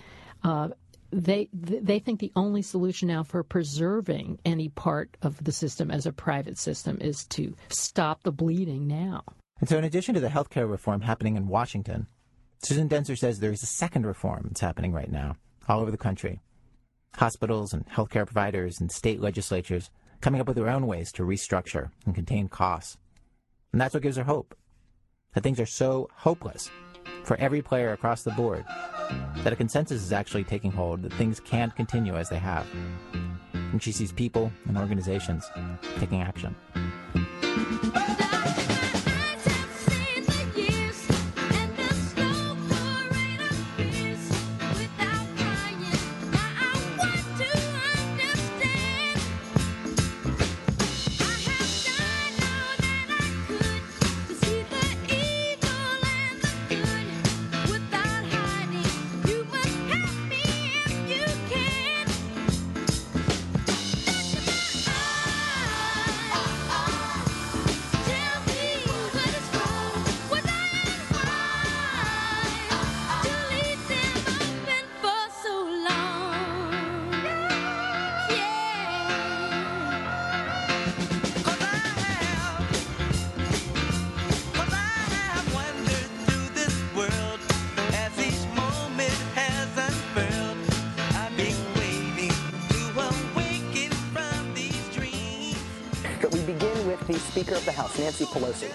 [0.44, 0.70] Uh,
[1.14, 6.06] they they think the only solution now for preserving any part of the system as
[6.06, 9.24] a private system is to stop the bleeding now.
[9.60, 12.08] And so, in addition to the healthcare reform happening in Washington,
[12.64, 15.36] Susan Dentzer says there is a second reform that's happening right now
[15.68, 16.42] all over the country.
[17.16, 21.92] Hospitals and healthcare providers and state legislatures coming up with their own ways to restructure
[22.06, 22.98] and contain costs.
[23.72, 24.56] And that's what gives her hope.
[25.34, 26.72] That things are so hopeless
[27.24, 28.66] for every player across the board
[29.44, 32.66] that a consensus is actually taking hold that things can't continue as they have.
[33.54, 35.50] And she sees people and organizations
[36.00, 36.56] taking action.
[97.44, 98.72] Speaker of the House, Nancy Pelosi.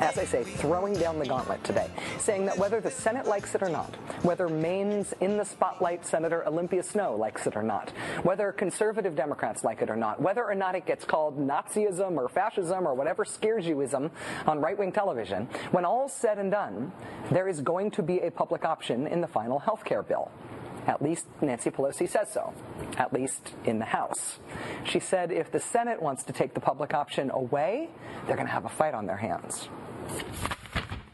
[0.00, 1.88] As I say, throwing down the gauntlet today,
[2.18, 6.44] saying that whether the Senate likes it or not, whether Maine's in the spotlight Senator
[6.48, 7.90] Olympia Snowe likes it or not,
[8.24, 12.28] whether conservative Democrats like it or not, whether or not it gets called Nazism or
[12.28, 14.10] fascism or whatever scares youism
[14.48, 16.90] on right-wing television, when all's said and done,
[17.30, 20.28] there is going to be a public option in the final health care bill.
[20.86, 22.52] At least Nancy Pelosi says so,
[22.96, 24.40] at least in the House.
[24.84, 27.88] She said if the Senate wants to take the public option away,
[28.26, 29.68] they're going to have a fight on their hands.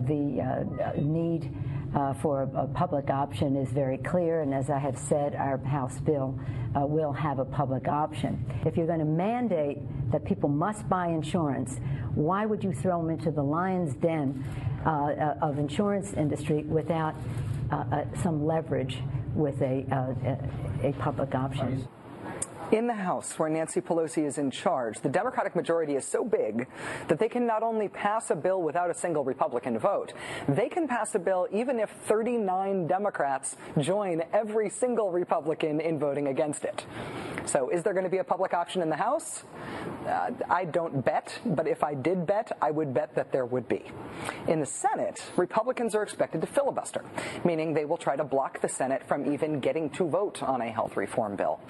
[0.01, 1.53] The uh, need
[1.95, 5.59] uh, for a, a, public option is very clear, and as I have said, our
[5.59, 6.39] House bill
[6.77, 8.45] uh, will have a public option.
[8.65, 9.79] If you're going to mandate
[10.13, 11.81] that people must buy insurance,
[12.15, 14.45] why would you throw them into the lion's den
[14.85, 17.15] uh, uh, of insurance industry without
[17.71, 18.99] uh, some leverage
[19.35, 19.85] with a,
[20.83, 21.87] a, a public option?
[22.71, 26.67] In the House, where Nancy Pelosi is in charge, the Democratic majority is so big
[27.09, 30.13] that they can not only pass a bill without a single Republican vote,
[30.47, 36.27] they can pass a bill even if 39 Democrats join every single Republican in voting
[36.29, 36.85] against it.
[37.47, 39.45] So, is there going to be a public option in the House?
[40.07, 43.67] Uh, I don't bet, but if I did bet, I would bet that there would
[43.67, 43.87] be.
[44.47, 47.03] In the Senate, Republicans are expected to filibuster,
[47.45, 50.71] meaning they will try to block the Senate from even getting to vote on a
[50.71, 51.61] health reform bill.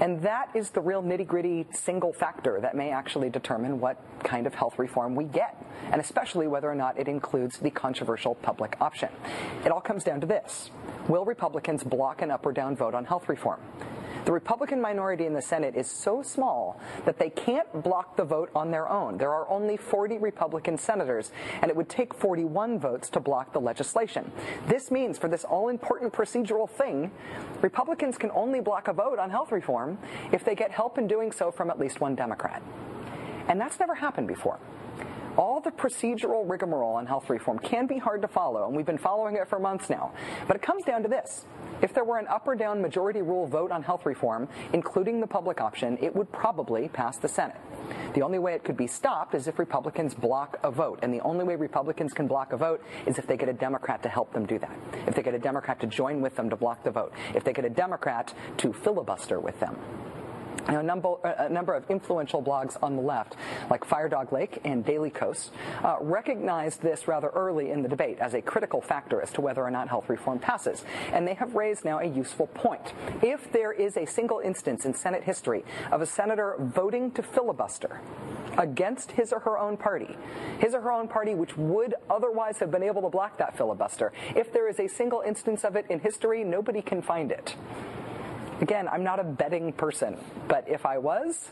[0.00, 4.46] And that is the real nitty gritty single factor that may actually determine what kind
[4.46, 5.56] of health reform we get,
[5.92, 9.08] and especially whether or not it includes the controversial public option.
[9.64, 10.70] It all comes down to this
[11.08, 13.60] Will Republicans block an up or down vote on health reform?
[14.30, 18.48] The Republican minority in the Senate is so small that they can't block the vote
[18.54, 19.18] on their own.
[19.18, 23.60] There are only 40 Republican senators, and it would take 41 votes to block the
[23.60, 24.30] legislation.
[24.68, 27.10] This means for this all important procedural thing,
[27.60, 29.98] Republicans can only block a vote on health reform
[30.30, 32.62] if they get help in doing so from at least one Democrat.
[33.48, 34.60] And that's never happened before
[35.36, 38.98] all the procedural rigmarole on health reform can be hard to follow, and we've been
[38.98, 40.12] following it for months now.
[40.46, 41.46] But it comes down to this.
[41.82, 45.26] If there were an up or down majority rule vote on health reform, including the
[45.26, 47.56] public option, it would probably pass the Senate.
[48.14, 50.98] The only way it could be stopped is if Republicans block a vote.
[51.02, 54.02] And the only way Republicans can block a vote is if they get a Democrat
[54.02, 54.76] to help them do that.
[55.06, 57.12] If they get a Democrat to join with them to block the vote.
[57.34, 59.76] If they get a Democrat to filibuster with them.
[60.68, 63.36] A, number, a, number, of influential blogs on the left,
[63.70, 65.50] like Firedoglake and Daily Kos,
[65.82, 69.62] uh, recognized this rather early in the debate as a critical factor as to whether
[69.62, 70.84] or not health reform passes.
[71.12, 72.92] And they have raised now a useful point.
[73.22, 78.00] If there is a single instance in Senate history of a senator voting to filibuster
[78.58, 80.16] against his or her own party,
[80.58, 84.12] his or her own party which would otherwise have been able to block that filibuster,
[84.36, 87.54] if there is a single instance of it in history, nobody can find it.
[88.60, 91.48] Again, I'm not a betting person, but if I was,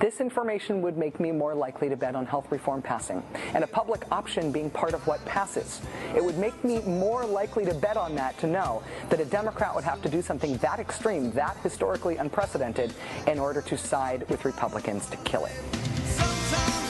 [0.00, 3.20] This information would make me more likely to bet on health reform passing
[3.54, 5.80] and a public option being part of what passes.
[6.14, 9.74] It would make me more likely to bet on that to know that a Democrat
[9.74, 12.94] would have to do something that extreme, that historically unprecedented,
[13.26, 15.52] in order to side with Republicans to kill it.
[15.72, 16.87] If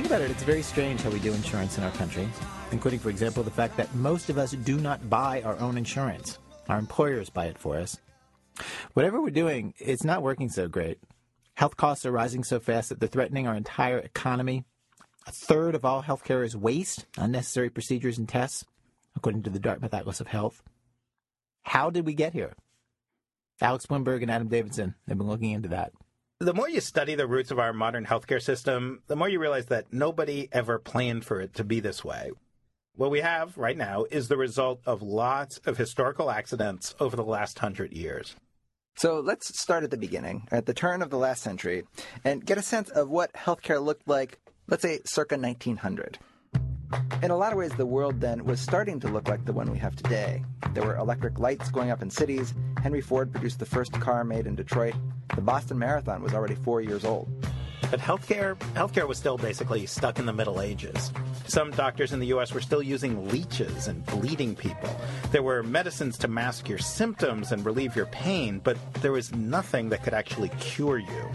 [0.00, 2.26] think about it, it's very strange how we do insurance in our country,
[2.72, 6.38] including, for example, the fact that most of us do not buy our own insurance.
[6.70, 7.98] Our employers buy it for us.
[8.94, 10.96] Whatever we're doing, it's not working so great.
[11.52, 14.64] Health costs are rising so fast that they're threatening our entire economy.
[15.26, 18.64] A third of all healthcare is waste, unnecessary procedures and tests,
[19.14, 20.62] according to the Dartmouth Atlas of Health.
[21.64, 22.54] How did we get here?
[23.60, 25.92] Alex Blumberg and Adam Davidson have been looking into that
[26.40, 29.66] the more you study the roots of our modern healthcare system, the more you realize
[29.66, 32.30] that nobody ever planned for it to be this way.
[32.96, 37.24] What we have right now is the result of lots of historical accidents over the
[37.24, 38.36] last hundred years.
[38.96, 41.84] So let's start at the beginning, at the turn of the last century,
[42.24, 46.18] and get a sense of what healthcare looked like, let's say, circa 1900.
[47.22, 49.70] In a lot of ways, the world then was starting to look like the one
[49.70, 50.42] we have today.
[50.72, 52.54] There were electric lights going up in cities.
[52.82, 54.94] Henry Ford produced the first car made in Detroit.
[55.34, 57.28] The Boston Marathon was already four years old.
[57.90, 61.12] But healthcare, healthcare was still basically stuck in the Middle Ages.
[61.46, 62.54] Some doctors in the U.S.
[62.54, 64.94] were still using leeches and bleeding people.
[65.32, 69.88] There were medicines to mask your symptoms and relieve your pain, but there was nothing
[69.88, 71.30] that could actually cure you.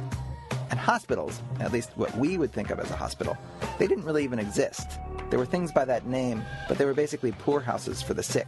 [0.70, 3.38] And hospitals, at least what we would think of as a hospital,
[3.80, 5.00] they didn't really even exist.
[5.30, 8.48] There were things by that name, but they were basically poorhouses for the sick,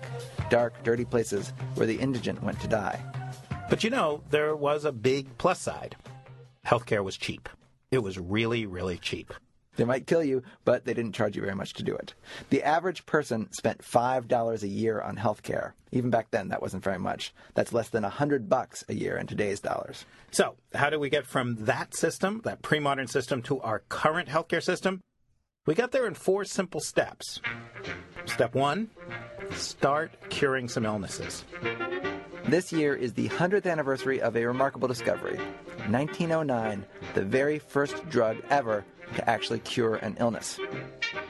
[0.49, 3.01] dark, dirty places where the indigent went to die.
[3.69, 5.95] But you know, there was a big plus side.
[6.65, 7.49] Healthcare was cheap.
[7.91, 9.33] It was really, really cheap.
[9.77, 12.13] They might kill you, but they didn't charge you very much to do it.
[12.49, 15.75] The average person spent $5 a year on health care.
[15.91, 17.33] Even back then, that wasn't very much.
[17.53, 20.05] That's less than 100 bucks a year in today's dollars.
[20.31, 24.27] So, how do we get from that system, that pre modern system, to our current
[24.27, 25.01] healthcare system?
[25.65, 27.41] We got there in four simple steps.
[28.25, 28.89] Step one
[29.51, 31.45] start curing some illnesses.
[32.45, 35.37] This year is the 100th anniversary of a remarkable discovery.
[35.89, 38.85] 1909, the very first drug ever
[39.15, 40.59] to actually cure an illness.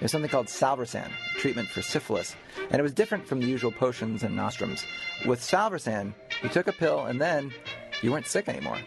[0.02, 2.36] Was something called salvarsan, treatment for syphilis,
[2.70, 4.86] and it was different from the usual potions and nostrums.
[5.26, 6.14] With salvarsan,
[6.44, 7.52] you took a pill and then
[8.02, 8.78] you weren't sick anymore.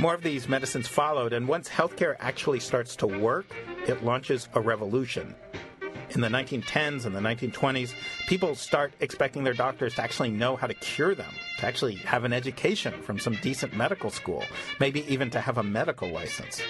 [0.00, 3.46] More of these medicines followed, and once healthcare actually starts to work,
[3.86, 5.34] it launches a revolution
[6.10, 7.92] in the 1910s and the 1920s,
[8.26, 12.24] people start expecting their doctors to actually know how to cure them, to actually have
[12.24, 14.42] an education from some decent medical school,
[14.80, 16.62] maybe even to have a medical license.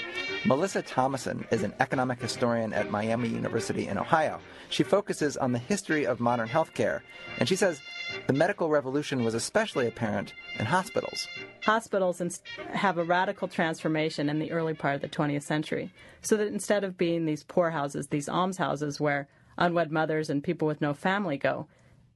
[0.44, 4.40] Melissa Thomasson is an economic historian at Miami University in Ohio.
[4.70, 7.00] She focuses on the history of modern healthcare,
[7.38, 7.80] and she says
[8.26, 11.26] the medical revolution was especially apparent in hospitals.
[11.62, 12.40] Hospitals
[12.72, 16.84] have a radical transformation in the early part of the 20th century, so that instead
[16.84, 21.66] of being these poorhouses, these almshouses where unwed mothers and people with no family go,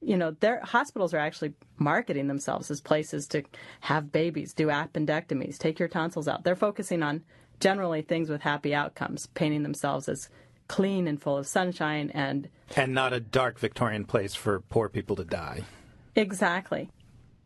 [0.01, 3.43] you know, their hospitals are actually marketing themselves as places to
[3.81, 6.43] have babies, do appendectomies, take your tonsils out.
[6.43, 7.23] They're focusing on
[7.59, 10.29] generally things with happy outcomes, painting themselves as
[10.67, 15.15] clean and full of sunshine and and not a dark Victorian place for poor people
[15.15, 15.61] to die.
[16.15, 16.89] Exactly.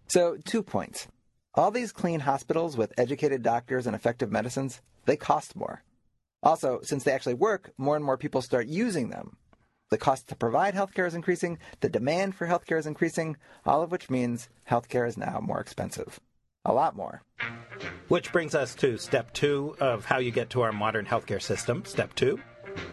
[0.08, 1.08] So, two points.
[1.56, 5.84] All these clean hospitals with educated doctors and effective medicines, they cost more.
[6.44, 9.38] Also, since they actually work, more and more people start using them.
[9.90, 13.92] The cost to provide healthcare is increasing, the demand for healthcare is increasing, all of
[13.92, 16.20] which means healthcare is now more expensive
[16.68, 17.24] a lot more.
[18.10, 21.84] Which brings us to step two of how you get to our modern healthcare system.
[21.86, 22.40] Step two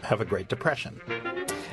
[0.03, 1.01] have a Great Depression.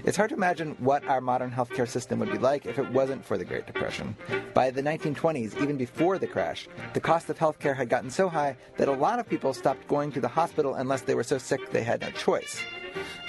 [0.03, 3.23] It's hard to imagine what our modern healthcare system would be like if it wasn't
[3.23, 4.15] for the Great Depression.
[4.53, 8.57] By the 1920s, even before the crash, the cost of healthcare had gotten so high
[8.77, 11.69] that a lot of people stopped going to the hospital unless they were so sick
[11.71, 12.61] they had no choice.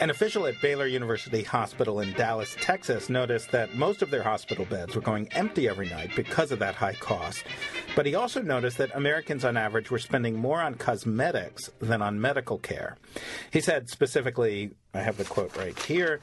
[0.01, 4.65] An official at Baylor University Hospital in Dallas, Texas, noticed that most of their hospital
[4.65, 7.45] beds were going empty every night because of that high cost.
[7.95, 12.21] But he also noticed that Americans on average were spending more on cosmetics than on
[12.21, 12.97] medical care.
[13.53, 16.21] He said specifically, I have the quote right here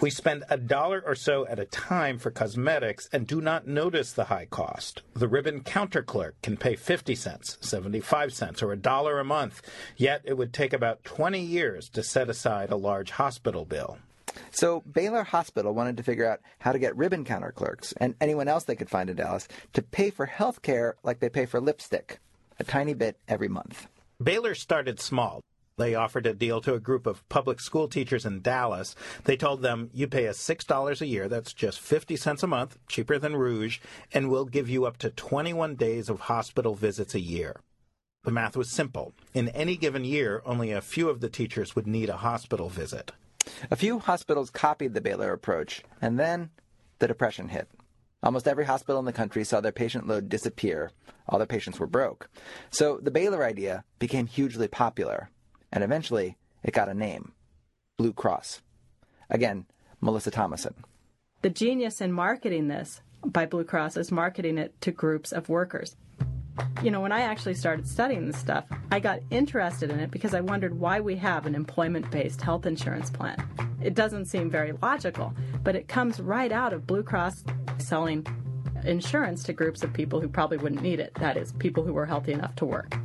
[0.00, 4.12] We spend a dollar or so at a time for cosmetics and do not notice
[4.12, 5.02] the high cost.
[5.12, 9.60] The ribbon counter clerk can pay 50 cents, 75 cents, or a dollar a month,
[9.98, 13.98] yet it would take about 20 years to set aside a large hospital bill.
[14.50, 18.48] So Baylor Hospital wanted to figure out how to get ribbon counter clerks and anyone
[18.48, 21.60] else they could find in Dallas to pay for health care like they pay for
[21.60, 22.20] lipstick,
[22.58, 23.86] a tiny bit every month.
[24.22, 25.42] Baylor started small.
[25.80, 28.94] They offered a deal to a group of public school teachers in Dallas.
[29.24, 32.76] They told them, you pay us $6 a year, that's just 50 cents a month,
[32.86, 33.78] cheaper than Rouge,
[34.12, 37.56] and we'll give you up to 21 days of hospital visits a year.
[38.24, 39.14] The math was simple.
[39.32, 43.12] In any given year, only a few of the teachers would need a hospital visit.
[43.70, 46.50] A few hospitals copied the Baylor approach, and then
[46.98, 47.70] the Depression hit.
[48.22, 50.90] Almost every hospital in the country saw their patient load disappear.
[51.26, 52.28] All their patients were broke.
[52.68, 55.30] So the Baylor idea became hugely popular
[55.72, 57.32] and eventually it got a name
[57.96, 58.62] Blue Cross.
[59.28, 59.66] Again,
[60.00, 60.74] Melissa Thomasson.
[61.42, 65.96] The genius in marketing this by Blue Cross is marketing it to groups of workers.
[66.82, 70.34] You know, when I actually started studying this stuff, I got interested in it because
[70.34, 73.42] I wondered why we have an employment based health insurance plan.
[73.82, 77.44] It doesn't seem very logical, but it comes right out of Blue Cross
[77.78, 78.26] selling
[78.84, 81.14] insurance to groups of people who probably wouldn't need it.
[81.14, 82.96] That is, people who were healthy enough to work.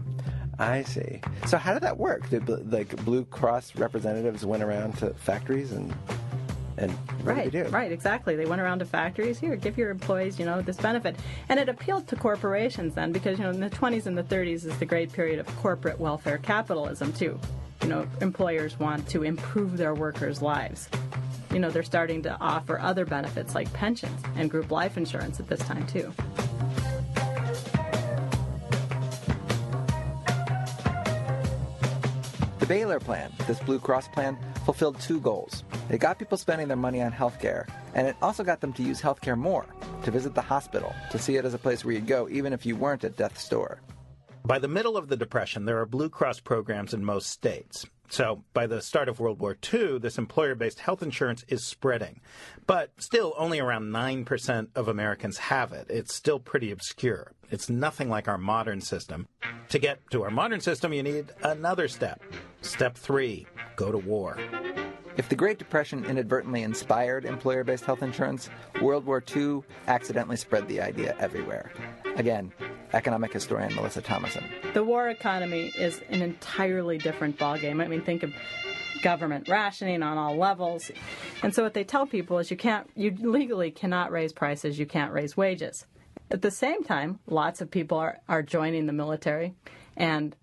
[0.60, 1.22] I see.
[1.48, 2.30] So how did that work?
[2.30, 5.94] Did like Blue Cross representatives went around to factories and
[6.78, 7.70] and what right, did they do?
[7.70, 8.36] Right, exactly.
[8.36, 9.40] They went around to factories.
[9.40, 11.16] Here, give your employees, you know, this benefit,
[11.48, 14.66] and it appealed to corporations then because you know in the 20s and the 30s
[14.66, 17.40] is the great period of corporate welfare capitalism too.
[17.82, 20.90] You know, employers want to improve their workers' lives.
[21.52, 25.48] You know, they're starting to offer other benefits like pensions and group life insurance at
[25.48, 26.14] this time too.
[32.66, 35.64] The Baylor plan, this Blue Cross plan, fulfilled two goals.
[35.92, 39.00] It got people spending their money on healthcare, and it also got them to use
[39.00, 39.68] healthcare more,
[40.02, 42.66] to visit the hospital, to see it as a place where you'd go even if
[42.66, 43.82] you weren't at death's door.
[44.46, 47.86] By the middle of the Depression, there are Blue Cross programs in most states.
[48.10, 52.22] So, by the start of World War II, this employer based health insurance is spreading.
[52.68, 55.88] But still, only around 9% of Americans have it.
[55.90, 57.34] It's still pretty obscure.
[57.52, 59.28] It's nothing like our modern system.
[59.70, 62.22] To get to our modern system, you need another step.
[62.62, 64.38] Step three go to war.
[65.18, 68.50] If the Great Depression inadvertently inspired employer based health insurance,
[68.82, 71.72] World War II accidentally spread the idea everywhere.
[72.18, 72.52] Again,
[72.92, 74.44] economic historian Melissa Thomasson.
[74.74, 77.82] The war economy is an entirely different ballgame.
[77.82, 78.34] I mean, think of
[79.02, 80.92] government rationing on all levels.
[81.44, 84.86] And so what they tell people is you can't you legally cannot raise prices, you
[84.86, 85.86] can't raise wages.
[86.30, 89.54] At the same time, lots of people are, are joining the military
[89.96, 90.36] and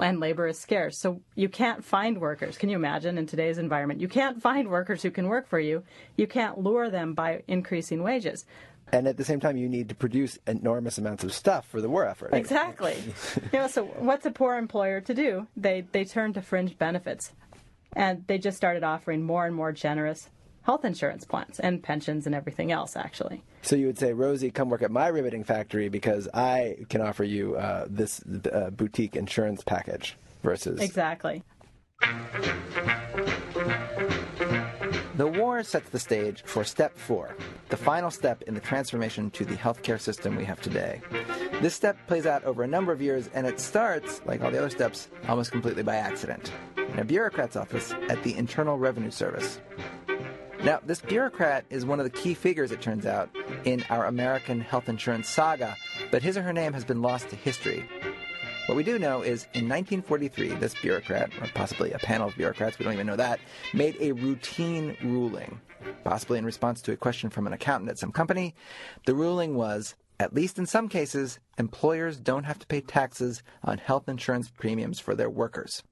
[0.00, 0.98] and labor is scarce.
[0.98, 2.58] So you can't find workers.
[2.58, 4.00] Can you imagine in today's environment?
[4.00, 5.82] You can't find workers who can work for you.
[6.16, 8.44] You can't lure them by increasing wages.
[8.92, 11.88] And at the same time, you need to produce enormous amounts of stuff for the
[11.88, 12.30] war effort.
[12.32, 12.96] Exactly.
[13.52, 15.46] you know, so what's a poor employer to do?
[15.56, 17.32] They they turn to fringe benefits,
[17.92, 20.30] and they just started offering more and more generous
[20.62, 22.96] health insurance plans and pensions and everything else.
[22.96, 23.42] Actually.
[23.62, 27.24] So you would say, Rosie, come work at my riveting factory because I can offer
[27.24, 31.42] you uh, this uh, boutique insurance package versus exactly.
[35.16, 37.34] The war sets the stage for step four,
[37.70, 41.00] the final step in the transformation to the healthcare system we have today.
[41.60, 44.58] This step plays out over a number of years, and it starts, like all the
[44.58, 49.58] other steps, almost completely by accident in a bureaucrat's office at the Internal Revenue Service.
[50.64, 53.30] Now, this bureaucrat is one of the key figures, it turns out,
[53.64, 55.76] in our American health insurance saga,
[56.10, 57.88] but his or her name has been lost to history.
[58.66, 62.78] What we do know is in 1943, this bureaucrat, or possibly a panel of bureaucrats,
[62.78, 63.40] we don't even know that,
[63.72, 65.60] made a routine ruling,
[66.04, 68.54] possibly in response to a question from an accountant at some company.
[69.06, 73.78] The ruling was at least in some cases, employers don't have to pay taxes on
[73.78, 75.84] health insurance premiums for their workers.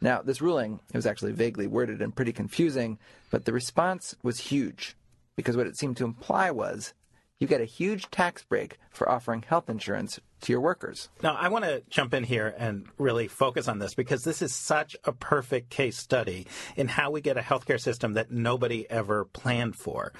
[0.00, 2.98] Now, this ruling was actually vaguely worded and pretty confusing,
[3.30, 4.96] but the response was huge
[5.36, 6.94] because what it seemed to imply was
[7.40, 11.08] you get a huge tax break for offering health insurance to your workers.
[11.22, 14.54] Now, I want to jump in here and really focus on this because this is
[14.54, 19.24] such a perfect case study in how we get a healthcare system that nobody ever
[19.24, 20.12] planned for.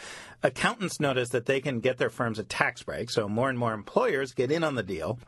[0.42, 3.74] Accountants notice that they can get their firms a tax break, so more and more
[3.74, 5.18] employers get in on the deal.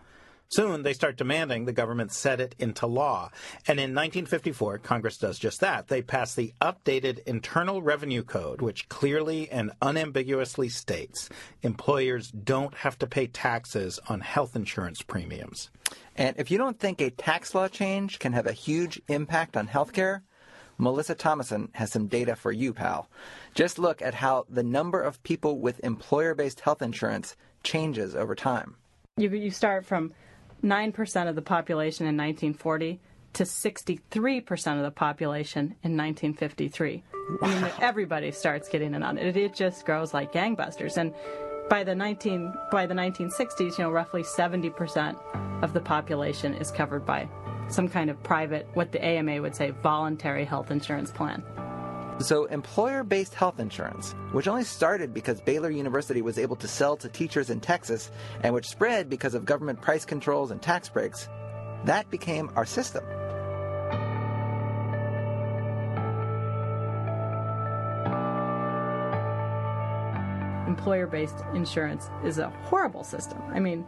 [0.49, 3.31] Soon they start demanding the government set it into law.
[3.67, 5.89] And in 1954, Congress does just that.
[5.89, 11.29] They pass the updated Internal Revenue Code, which clearly and unambiguously states
[11.63, 15.71] employers don't have to pay taxes on health insurance premiums.
[16.15, 19.69] And if you don't think a tax law change can have a huge impact on
[19.69, 20.23] healthcare,
[20.79, 23.09] Melissa Thomasson has some data for you, pal.
[23.55, 28.35] Just look at how the number of people with employer based health insurance changes over
[28.35, 28.77] time.
[29.17, 30.13] You, you start from
[30.65, 33.01] 9% of the population in 1940
[33.35, 37.03] to 63% of the population in 1953.
[37.43, 37.49] Wow.
[37.49, 39.37] I mean, everybody starts getting in on it.
[39.37, 40.97] It just grows like gangbusters.
[40.97, 41.13] And
[41.69, 45.17] by the 19 by the 1960s, you know, roughly 70%
[45.63, 47.29] of the population is covered by
[47.69, 51.43] some kind of private, what the AMA would say, voluntary health insurance plan.
[52.19, 56.97] So, employer based health insurance, which only started because Baylor University was able to sell
[56.97, 58.11] to teachers in Texas
[58.43, 61.29] and which spread because of government price controls and tax breaks,
[61.85, 63.05] that became our system.
[70.67, 73.43] Employer based insurance is a horrible system.
[73.53, 73.83] I mean,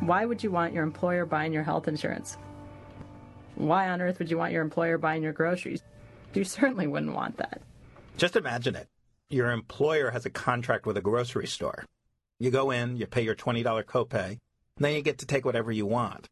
[0.00, 2.38] why would you want your employer buying your health insurance?
[3.56, 5.82] Why on earth would you want your employer buying your groceries?
[6.34, 7.62] You certainly wouldn't want that.
[8.16, 8.88] Just imagine it.
[9.28, 11.84] Your employer has a contract with a grocery store.
[12.38, 14.38] You go in, you pay your $20 copay,
[14.76, 16.26] then you get to take whatever you want.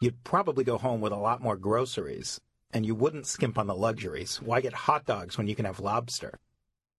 [0.00, 2.40] You'd probably go home with a lot more groceries,
[2.72, 4.40] and you wouldn't skimp on the luxuries.
[4.42, 6.38] Why get hot dogs when you can have lobster?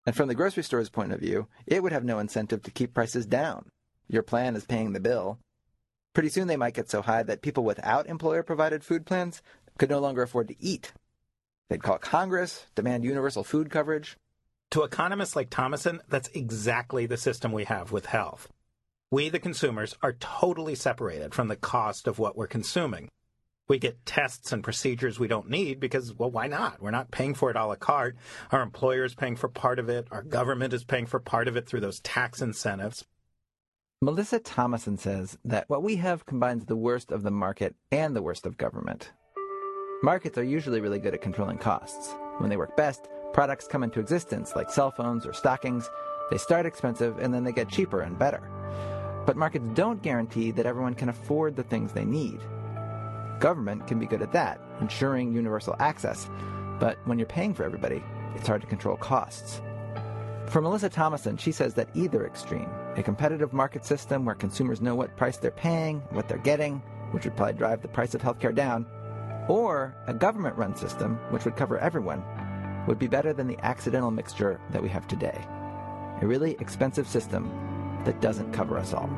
[0.06, 2.94] And from the grocery store's point of view, it would have no incentive to keep
[2.94, 3.70] prices down.
[4.08, 5.38] Your plan is paying the bill,
[6.14, 9.42] Pretty soon they might get so high that people without employer provided food plans
[9.78, 10.92] could no longer afford to eat.
[11.68, 14.16] They'd call Congress, demand universal food coverage.
[14.72, 18.48] To economists like Thomasson, that's exactly the system we have with health.
[19.10, 23.08] We, the consumers, are totally separated from the cost of what we're consuming.
[23.68, 26.82] We get tests and procedures we don't need because, well, why not?
[26.82, 28.16] We're not paying for it a la carte.
[28.50, 30.08] Our employer is paying for part of it.
[30.10, 33.04] Our government is paying for part of it through those tax incentives.
[34.02, 38.22] Melissa Thomasson says that what we have combines the worst of the market and the
[38.22, 39.12] worst of government.
[40.04, 42.14] Markets are usually really good at controlling costs.
[42.36, 45.88] When they work best, products come into existence like cell phones or stockings.
[46.30, 48.42] They start expensive and then they get cheaper and better.
[49.24, 52.38] But markets don't guarantee that everyone can afford the things they need.
[53.40, 56.28] Government can be good at that, ensuring universal access.
[56.78, 59.62] But when you're paying for everybody, it's hard to control costs.
[60.48, 64.94] For Melissa Thomasson, she says that either extreme, a competitive market system where consumers know
[64.94, 66.82] what price they're paying, what they're getting,
[67.12, 68.84] which would probably drive the price of healthcare down,
[69.48, 72.22] or a government run system, which would cover everyone,
[72.86, 75.46] would be better than the accidental mixture that we have today.
[76.20, 77.50] A really expensive system
[78.04, 79.08] that doesn't cover us all.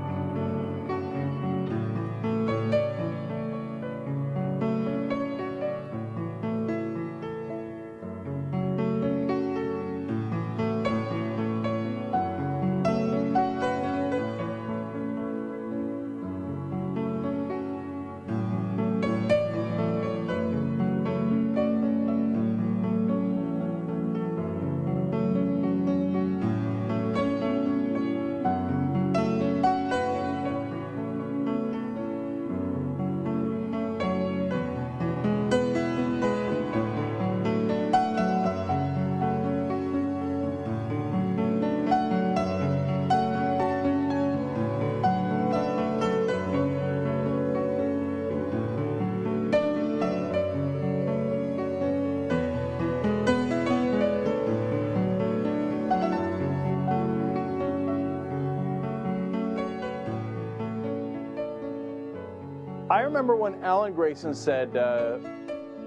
[63.97, 65.17] Grayson said uh,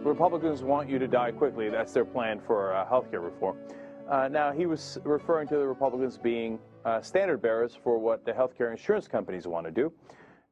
[0.03, 1.70] Republicans want you to die quickly.
[1.70, 3.60] That's their plan for uh, health care reform.
[4.10, 8.32] Uh, now, he was referring to the Republicans being uh, standard bearers for what the
[8.32, 9.93] healthcare insurance companies want to do,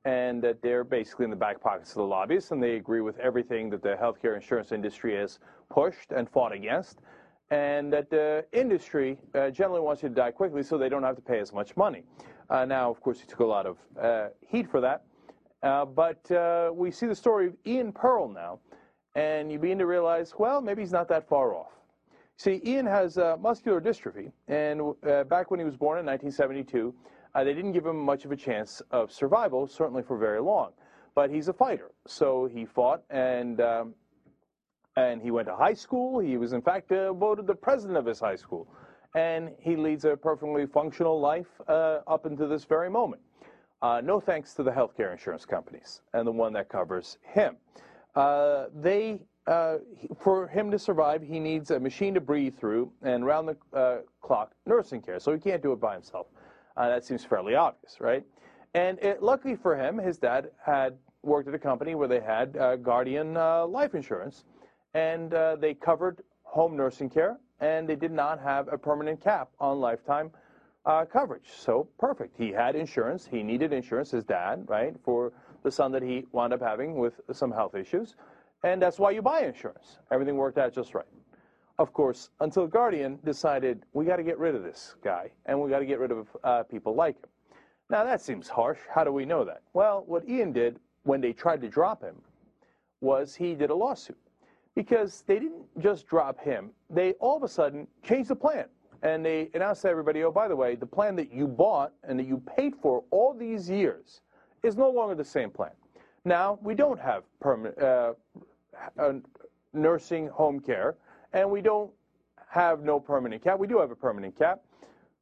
[0.06, 3.18] and that they're basically in the back pockets of the lobbyists, and they agree with
[3.18, 7.00] everything that the healthcare insurance industry has pushed and fought against,
[7.50, 11.16] and that the industry uh, generally wants you to die quickly so they don't have
[11.16, 12.04] to pay as much money.
[12.52, 15.02] Uh, now, of course, he took a lot of uh, heat for that.
[15.64, 18.60] Uh, but uh, we see the story of Ian Pearl now,
[19.16, 21.72] and you begin to realize, well, maybe he's not that far off.
[22.38, 26.94] See, Ian has uh, muscular dystrophy, and uh, back when he was born in 1972,
[27.34, 30.72] uh, they didn't give him much of a chance of survival, certainly for very long.
[31.16, 33.96] But he's a fighter, so he fought, and um,
[34.96, 36.20] and he went to high school.
[36.20, 38.68] He was, in fact, uh, voted the president of his high school,
[39.16, 43.22] and he leads a perfectly functional life up until this very moment.
[43.82, 47.56] Uh, no thanks to the healthcare insurance companies and the one that covers him.
[48.16, 49.78] Uh, they, uh,
[50.20, 53.98] for him to survive, he needs a machine to breathe through and round the uh,
[54.22, 55.20] clock nursing care.
[55.20, 56.28] So he can't do it by himself.
[56.76, 58.24] Uh, that seems fairly obvious, right?
[58.74, 62.58] And it, luckily for him, his dad had worked at a company where they had
[62.58, 64.46] uh, Guardian life insurance,
[64.94, 69.80] and they covered home nursing care, and they did not have a permanent cap on
[69.80, 70.32] lifetime
[70.88, 71.50] uh, coverage.
[71.56, 72.36] So perfect.
[72.38, 73.28] He had insurance.
[73.30, 75.34] He needed insurance, his dad, right, for
[75.64, 78.16] the son that he wound up having with some health issues.
[78.64, 80.00] And that's why you buy insurance.
[80.12, 81.06] Everything worked out just right.
[81.78, 85.70] Of course, until Guardian decided we got to get rid of this guy and we
[85.70, 87.30] got to get rid of uh, people like him.
[87.90, 88.80] Now that seems harsh.
[88.90, 89.62] How do we know that?
[89.74, 92.16] Well, what Ian did when they tried to drop him
[93.02, 94.18] was he did a lawsuit
[94.74, 96.72] because they didn't just drop him.
[96.90, 98.66] They all of a sudden changed the plan
[99.04, 102.20] and they announced to everybody, oh, by the way, the plan that you bought and
[102.20, 104.22] that you paid for all these years
[104.64, 105.72] is no longer the same plan.
[106.26, 108.14] Now, we don't have permanent uh,
[109.00, 109.14] uh,
[109.74, 110.96] nursing home care,
[111.34, 111.92] and we don't
[112.50, 113.60] have no permanent cap.
[113.60, 114.62] We do have a permanent cap.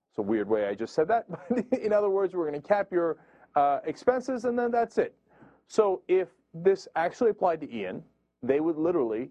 [0.09, 1.25] It's a weird way I just said that.
[1.81, 3.17] In other words, we're going to cap your
[3.55, 5.13] uh, expenses, and then that's it.
[5.67, 8.03] So if this actually applied to Ian,
[8.41, 9.29] they would literally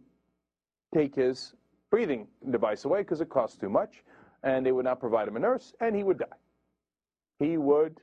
[0.93, 1.55] take his
[1.91, 4.03] breathing device away because it costs too much,
[4.45, 6.37] and they would not provide him a nurse, and he would die.
[7.41, 7.99] He would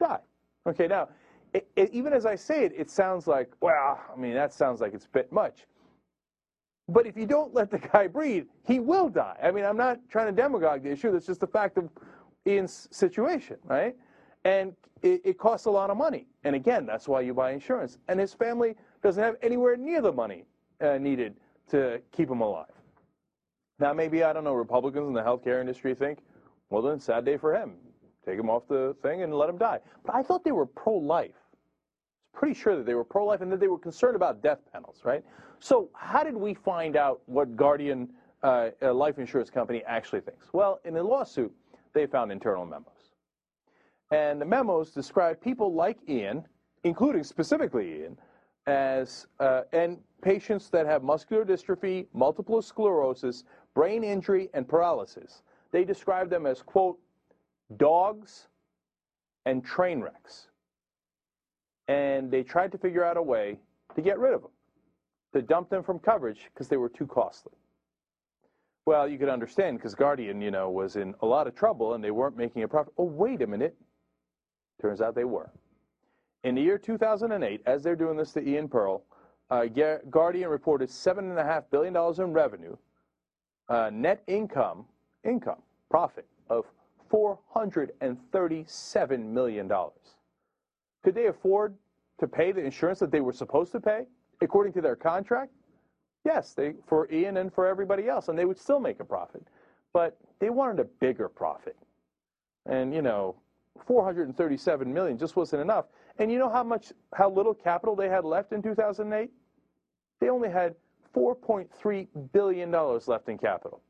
[0.00, 0.20] die.
[0.66, 1.08] Okay, now,
[1.52, 4.80] it, it, even as I say it, it sounds like, well, I mean, that sounds
[4.80, 5.66] like it's a bit much.
[6.88, 9.36] But if you don't let the guy breathe, he will die.
[9.42, 11.12] I mean, I'm not trying to demagogue the issue.
[11.12, 11.90] That's just the fact of
[12.46, 13.94] Ian's situation, right?
[14.44, 16.26] And it, it costs a lot of money.
[16.44, 17.98] And again, that's why you buy insurance.
[18.08, 20.44] And his family doesn't have anywhere near the money
[20.80, 21.36] uh, needed
[21.70, 22.79] to keep him alive.
[23.80, 26.18] Now, maybe, I don't know, Republicans in the healthcare industry think,
[26.68, 27.74] well, then, sad day for him.
[28.24, 29.80] Take him off the thing and let him die.
[30.04, 31.30] But I thought they were pro life.
[31.30, 34.42] I was pretty sure that they were pro life and that they were concerned about
[34.42, 35.24] death panels, right?
[35.58, 38.10] So, how did we find out what Guardian
[38.42, 40.48] uh, Life Insurance Company actually thinks?
[40.52, 41.52] Well, in the lawsuit,
[41.94, 43.14] they found internal memos.
[44.10, 46.44] And the memos describe people like Ian,
[46.84, 48.18] including specifically Ian,
[48.66, 53.44] as uh, and patients that have muscular dystrophy, multiple sclerosis,
[53.74, 55.42] brain injury, and paralysis.
[55.72, 56.98] They describe them as, quote,
[57.76, 58.48] dogs
[59.46, 60.48] and train wrecks.
[61.88, 63.58] And they tried to figure out a way
[63.94, 64.50] to get rid of them
[65.32, 67.52] to dump them from coverage because they were too costly.
[68.86, 72.02] Well, you could understand because Guardian, you know, was in a lot of trouble and
[72.02, 72.92] they weren't making a profit.
[72.98, 73.76] Oh, wait a minute.
[74.80, 75.50] Turns out they were.
[76.42, 79.04] In the year 2008, as they're doing this to Ian Pearl,
[79.50, 79.66] uh,
[80.10, 82.76] Guardian reported $7.5 billion in revenue,
[83.70, 84.84] uh, net income,
[85.24, 86.66] income, profit of
[87.10, 89.72] $437 million.
[91.02, 91.74] Could they afford
[92.18, 94.04] to pay the insurance that they were supposed to pay?
[94.40, 95.52] according to their contract,
[96.24, 99.46] yes, they for Ian and for everybody else, and they would still make a profit.
[99.92, 101.76] But they wanted a bigger profit,
[102.66, 103.36] and you know,
[103.86, 105.86] 437 million just wasn't enough.
[106.18, 109.30] And you know how much, how little capital they had left in 2008?
[110.20, 110.74] They only had
[111.14, 113.82] 4.3 billion dollars left in capital.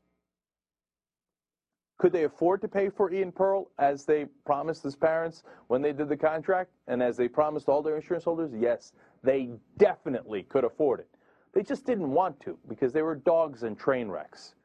[1.99, 5.93] Could they afford to pay for Ian Pearl as they promised his parents when they
[5.93, 8.51] did the contract and as they promised all their insurance holders?
[8.57, 8.93] Yes,
[9.23, 11.09] they definitely could afford it.
[11.53, 14.55] They just didn't want to because they were dogs and train wrecks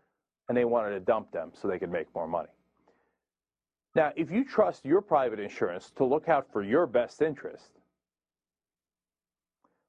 [0.48, 2.48] and they wanted to dump them so they could make more money.
[3.94, 7.70] Now, if you trust your private insurance to look out for your best interest,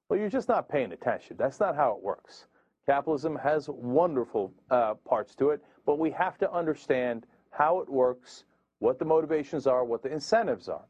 [0.09, 1.35] well, you're just not paying attention.
[1.37, 2.47] That's not how it works.
[2.87, 8.45] Capitalism has wonderful uh, parts to it, but we have to understand how it works,
[8.79, 10.85] what the motivations are, what the incentives are.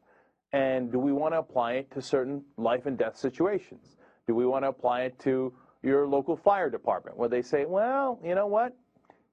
[0.53, 3.97] And do we want to apply it to certain life and death situations?
[4.27, 8.19] Do we want to apply it to your local fire department where they say, well,
[8.23, 8.77] you know what?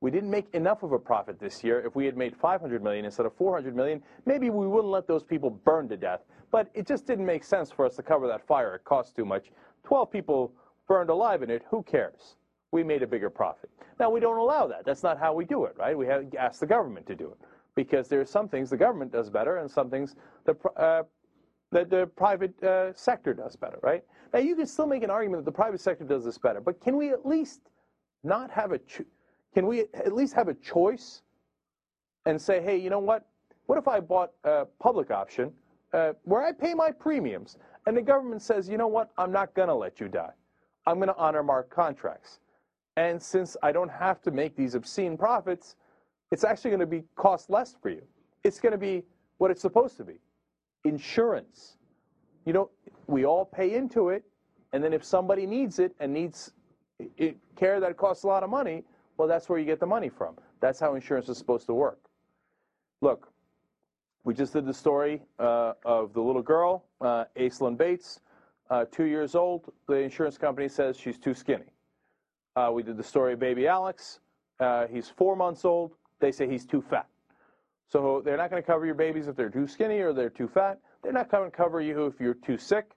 [0.01, 1.81] We didn't make enough of a profit this year.
[1.85, 5.23] If we had made 500 million instead of 400 million, maybe we wouldn't let those
[5.23, 6.21] people burn to death.
[6.51, 8.75] But it just didn't make sense for us to cover that fire.
[8.75, 9.51] It cost too much.
[9.83, 10.53] 12 people
[10.89, 11.63] burned alive in it.
[11.71, 12.37] Who cares?
[12.75, 13.71] We made a bigger profit.
[14.01, 14.85] Now, we don't allow that.
[14.85, 15.97] That's not how we do it, right?
[15.97, 17.39] We have asked the government to do it
[17.77, 21.05] because there are some things the government does better and some things the, uh,
[21.71, 24.03] the private uh, sector does better, right?
[24.33, 26.81] Now, you can still make an argument that the private sector does this better, but
[26.81, 27.61] can we at least
[28.25, 28.81] not have a,
[29.55, 31.23] can we at least have a choice
[32.27, 33.25] and say, hey, you know what?
[33.67, 35.53] What if I bought a public option
[35.93, 37.57] uh, where I pay my premiums
[37.87, 39.13] and the government says, you know what?
[39.17, 40.33] I'm not going to let you die.
[40.89, 42.41] I'm going to honor my contracts.
[42.97, 45.77] And since I don't have to make these obscene profits,
[46.31, 48.03] it's actually going to be cost less for you.
[48.45, 49.05] It's going to be
[49.39, 50.21] what it's supposed to be
[50.85, 51.77] insurance.
[52.45, 52.71] You know,
[53.07, 54.25] we all pay into it,
[54.73, 56.53] and then if somebody needs it and needs
[57.17, 58.85] it, care that costs a lot of money,
[59.17, 60.37] well, that's where you get the money from.
[60.61, 61.99] That's how insurance is supposed to work.
[63.01, 63.33] Look,
[64.25, 68.21] we just did the story uh, of the little girl, uh, Aislinn Bates,
[68.71, 69.73] uh, two years old.
[69.87, 71.74] The insurance company says she's too skinny.
[72.57, 74.21] Uh, we did the story of baby Alex.
[74.61, 77.09] uh, he's four months old, they say he's too fat.
[77.89, 80.49] So they're not going to cover your babies if they're too skinny or they're too
[80.49, 80.79] fat.
[81.03, 82.93] They're not going to cover you if you're too sick,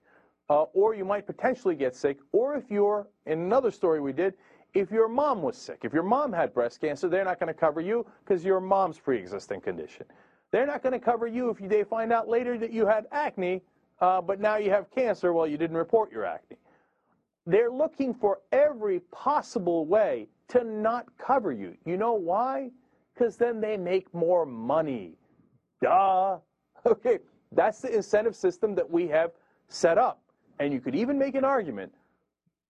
[0.48, 4.34] uh, or you might potentially get sick, or if you're, in another story we did,
[4.74, 5.80] if your mom was sick.
[5.82, 8.98] If your mom had breast cancer, they're not going to cover you because your mom's
[8.98, 10.06] pre-existing condition.
[10.52, 13.62] They're not going to cover you if they find out later that you had acne,
[14.00, 16.56] uh, but now you have cancer Well, you didn't report your acne.
[17.48, 21.74] They're looking for every possible way to not cover you.
[21.86, 22.70] You know why?
[23.14, 25.14] Because then they make more money.
[25.82, 26.38] Duh.
[26.86, 27.18] Okay,
[27.50, 29.32] that's the incentive system that we have
[29.68, 30.22] set up.
[30.60, 31.92] And you could even make an argument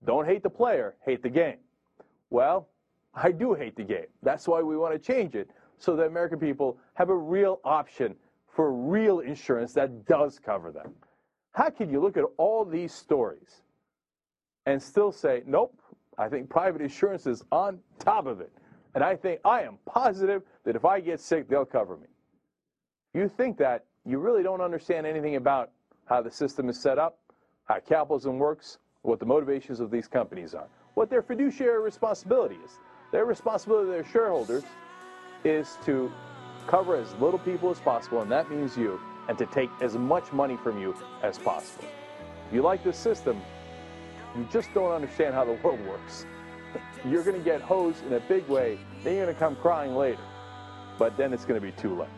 [0.04, 1.58] don't hate the player, hate the game.
[2.30, 2.68] Well,
[3.14, 4.06] I do hate the game.
[4.22, 8.14] That's why we want to change it so that American people have a real option
[8.48, 10.94] for real insurance that does cover them.
[11.52, 13.62] How can you look at all these stories
[14.68, 15.74] and still say, nope,
[16.18, 18.52] I think private insurance is on top of it.
[18.94, 22.08] And I think I am positive that if I get sick, they'll cover me.
[23.14, 25.70] You think that, you really don't understand anything about
[26.04, 27.18] how the system is set up,
[27.64, 32.72] how capitalism works, what the motivations of these companies are, what their fiduciary responsibility is.
[33.10, 34.64] Their responsibility to their shareholders
[35.44, 36.12] is to
[36.66, 40.30] cover as little people as possible, and that means you, and to take as much
[40.30, 41.84] money from you as possible.
[42.48, 43.40] If you like this system,
[44.38, 46.24] you just don't understand how the world works.
[47.04, 49.94] You're going to get hosed in a big way, then you're going to come crying
[49.94, 50.22] later.
[50.98, 52.08] But then it's going to be too late.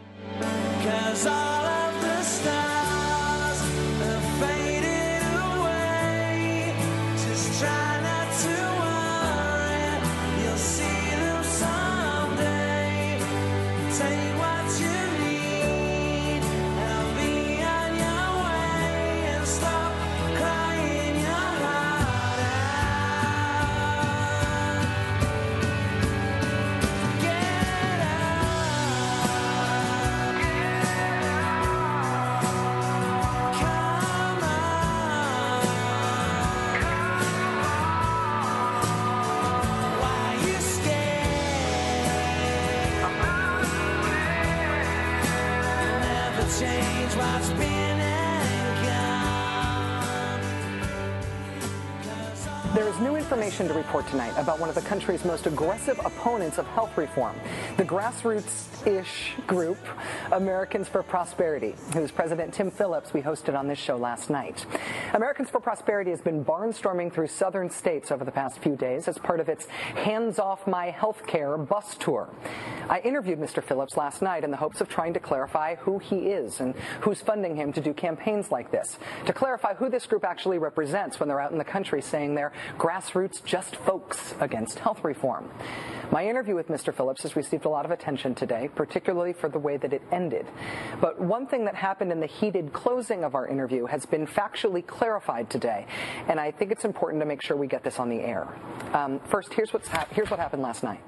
[52.91, 53.03] Gone.
[53.03, 56.59] There is new information to report tonight about one of the country's most aggressive opponents
[56.59, 57.37] of health reform,
[57.77, 59.79] the grassroots-ish group
[60.33, 64.67] Americans for Prosperity, whose president Tim Phillips we hosted on this show last night.
[65.15, 69.19] Americans for Prosperity has been barnstorming through southern states over the past few days as
[69.19, 72.29] part of its Hands Off My Healthcare bus tour.
[72.89, 73.63] I interviewed Mr.
[73.63, 77.21] Phillips last night in the hopes of trying to clarify who he is and who's
[77.21, 81.29] funding him to do campaigns like this, to clarify who this group actually represents when
[81.29, 85.51] they're out in the country saying they're grassroots just folks against health reform.
[86.11, 86.95] My interview with Mr.
[86.95, 90.47] Phillips has received a lot of attention today, particularly for the way that it ended.
[90.99, 94.85] But one thing that happened in the heated closing of our interview has been factually
[94.85, 95.87] clarified today,
[96.27, 98.49] and I think it's important to make sure we get this on the air.
[98.95, 101.01] Um, first, here's, what's hap- here's what happened last night.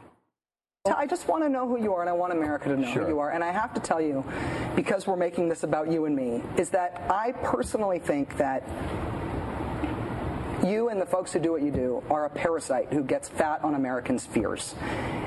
[0.95, 3.05] I just want to know who you are, and I want America to know Sure.
[3.05, 3.31] who you are.
[3.31, 4.25] And I have to tell you,
[4.77, 8.63] because we're making this about you and me, is that I personally think that
[10.65, 13.63] you and the folks who do what you do are a parasite who gets fat
[13.65, 14.75] on Americans' fears.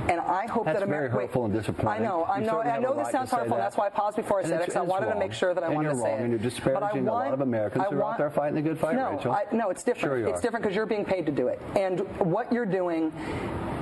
[0.07, 1.15] And I hope That's that very America.
[1.21, 2.03] hurtful and disappointing.
[2.03, 3.57] I know, I know, I know this right sounds harmful.
[3.57, 3.63] that.
[3.63, 5.53] That's why I paused before I And said it because I wanted to make sure
[5.53, 6.21] that I And wanted to say wrong, it.
[6.21, 8.61] and you're disparaging a lot want- of Americans who are out want- there fighting the
[8.61, 9.31] good fight, no, Rachel.
[9.33, 10.19] I, no, it's different.
[10.23, 13.11] Sure it's different because you're being paid to do it, and what you're doing.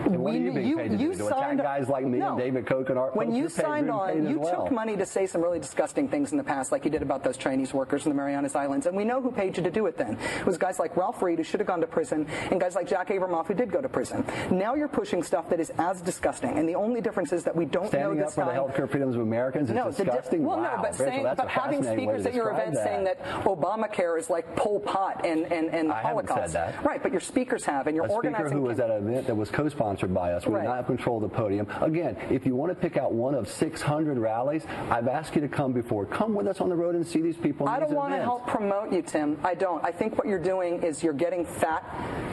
[0.05, 1.17] And what we, are you being paid to you do?
[1.19, 2.29] To attack guys like me no.
[2.29, 4.63] and David Koch and Art When you signed on, you well.
[4.63, 7.23] took money to say some really disgusting things in the past, like you did about
[7.23, 9.85] those Chinese workers in the Marianas Islands, and we know who paid you to do
[9.87, 9.97] it.
[9.97, 12.75] Then it was guys like Ralph Reed who should have gone to prison, and guys
[12.75, 14.25] like Jack Abramoff who did go to prison.
[14.51, 17.65] Now you're pushing stuff that is as disgusting, and the only difference is that we
[17.65, 18.55] don't Standing know up this for time.
[18.55, 20.43] the healthcare freedoms of Americans is no, the di- disgusting.
[20.43, 24.17] well, wow, no, but Rachel, saying, but having speakers at your event saying that Obamacare
[24.19, 26.53] is like Pol Pot and and and I haven't Holocaust.
[26.53, 26.83] said that.
[26.85, 29.35] Right, but your speakers have, and you're a speaker who was at an event that
[29.35, 30.45] was co-sponsored by us.
[30.45, 30.61] We Right.
[30.63, 31.67] did not control of the podium.
[31.81, 35.47] Again, if you want to pick out one of 600 rallies, I've asked you to
[35.47, 36.05] come before.
[36.05, 37.67] Come with us on the road and see these people.
[37.69, 39.37] I don't want to help promote you, Tim.
[39.43, 39.83] I don't.
[39.85, 41.83] I think what you're doing is you're getting fat,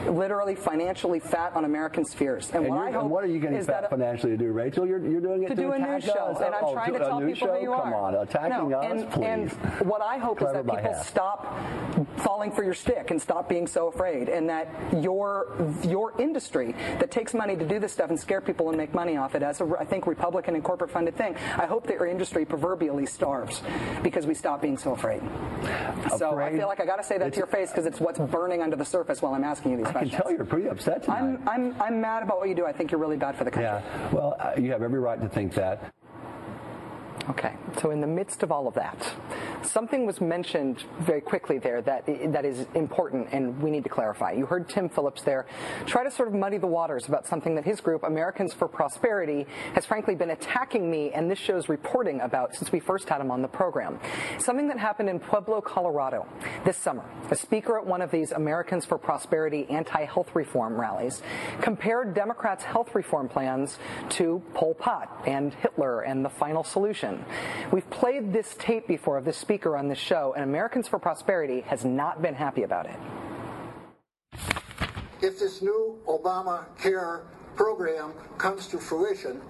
[0.07, 2.49] literally financially fat on American fears.
[2.53, 4.85] And, And, what I hope and what are you getting fat financially to do, Rachel?
[4.87, 6.99] You're, you're doing it to to, do a news show, and I'm Oh, trying to
[6.99, 7.53] tell people show?
[7.55, 7.95] who you Come are.
[7.95, 9.25] on, attacking no, us, and, please.
[9.25, 11.07] and what I hope Clever is that people half.
[11.07, 11.57] stop
[12.17, 14.67] falling for your stick and stop being so afraid, and that
[15.01, 15.47] your
[15.83, 18.93] your industry that takes money money to do this stuff and scare people and make
[18.93, 19.43] money off it.
[19.43, 23.05] As a, I think Republican and corporate funded thing, I hope that your industry proverbially
[23.05, 23.61] starves
[24.03, 25.21] because we stop being so afraid.
[26.17, 28.19] So I feel like I got to say that to your face because it's what's
[28.19, 30.13] burning under the surface while I'm asking you these questions.
[30.13, 31.19] I can tell you're pretty upset tonight.
[31.19, 32.65] I'm, I'm, I'm mad about what you do.
[32.65, 33.69] I think you're really bad for the country.
[33.69, 34.11] Yeah.
[34.11, 35.93] Well, uh, you have every right to think that.
[37.31, 39.13] Okay, so in the midst of all of that,
[39.63, 44.33] something was mentioned very quickly there that that is important, and we need to clarify.
[44.33, 45.45] You heard Tim Phillips there
[45.85, 49.47] try to sort of muddy the waters about something that his group, Americans for Prosperity,
[49.75, 53.31] has frankly been attacking me and this show's reporting about since we first had him
[53.31, 53.97] on the program.
[54.37, 56.27] Something that happened in Pueblo, Colorado
[56.65, 57.05] this summer.
[57.29, 61.21] A speaker at one of these Americans for Prosperity anti-health reform rallies
[61.61, 63.79] compared Democrats' health reform plans
[64.09, 67.20] to Pol Pot and Hitler and the final solution.
[67.71, 71.61] We've played this tape before of this speaker on this show, and Americans for Prosperity
[71.61, 72.95] has not been happy about it.
[75.21, 77.21] if this new Obamacare
[77.55, 79.41] program comes to fruition,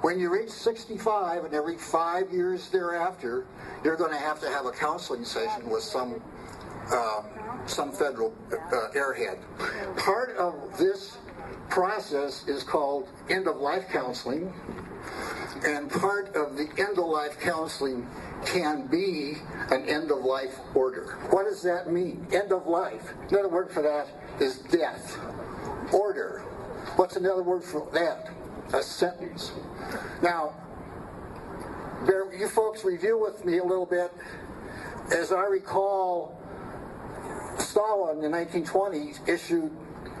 [0.00, 3.46] when you reach 65 and every five years thereafter,
[3.82, 6.20] you're going to have to have a counseling session with some
[6.92, 7.24] um,
[7.66, 9.38] some federal uh, airhead.
[9.96, 11.16] Part of this
[11.68, 14.52] process is called end of life counseling,
[15.64, 18.06] and part of the end of life counseling
[18.44, 19.36] can be
[19.70, 21.18] an end of life order.
[21.30, 22.26] What does that mean?
[22.32, 23.12] End of life.
[23.30, 24.08] Another word for that
[24.42, 25.18] is death.
[25.92, 26.40] Order.
[26.96, 28.30] What's another word for that?
[28.72, 29.52] A sentence.
[30.22, 30.54] Now,
[32.06, 34.12] bear, you folks review with me a little bit.
[35.12, 36.40] As I recall,
[37.58, 39.70] Stalin in the 1920s issued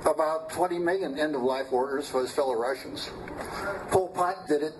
[0.06, 3.10] about 20 million end-of-life orders for his fellow Russians.
[3.90, 4.74] Pol Pot did it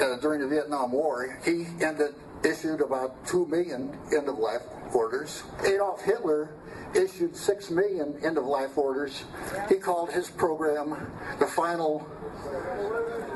[0.00, 1.38] uh, during the Vietnam War.
[1.44, 2.14] He ended
[2.44, 4.62] issued about 2 million end-of-life
[4.94, 5.42] orders.
[5.64, 6.50] Adolf Hitler
[6.94, 9.24] issued 6 million end-of-life orders.
[9.68, 10.96] He called his program
[11.38, 12.06] the final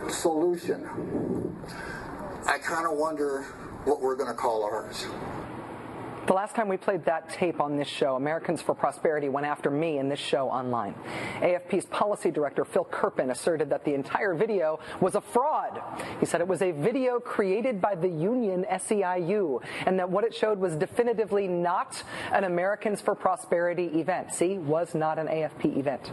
[0.08, 0.88] solution.
[2.46, 3.42] I kind of wonder
[3.84, 5.06] what we're going to call ours.
[6.30, 9.68] The last time we played that tape on this show, Americans for Prosperity went after
[9.68, 10.94] me in this show online.
[11.40, 15.82] AFP's policy director, Phil Kerpen, asserted that the entire video was a fraud.
[16.20, 20.32] He said it was a video created by the union SEIU and that what it
[20.32, 22.00] showed was definitively not
[22.30, 24.32] an Americans for Prosperity event.
[24.32, 26.12] See, was not an AFP event.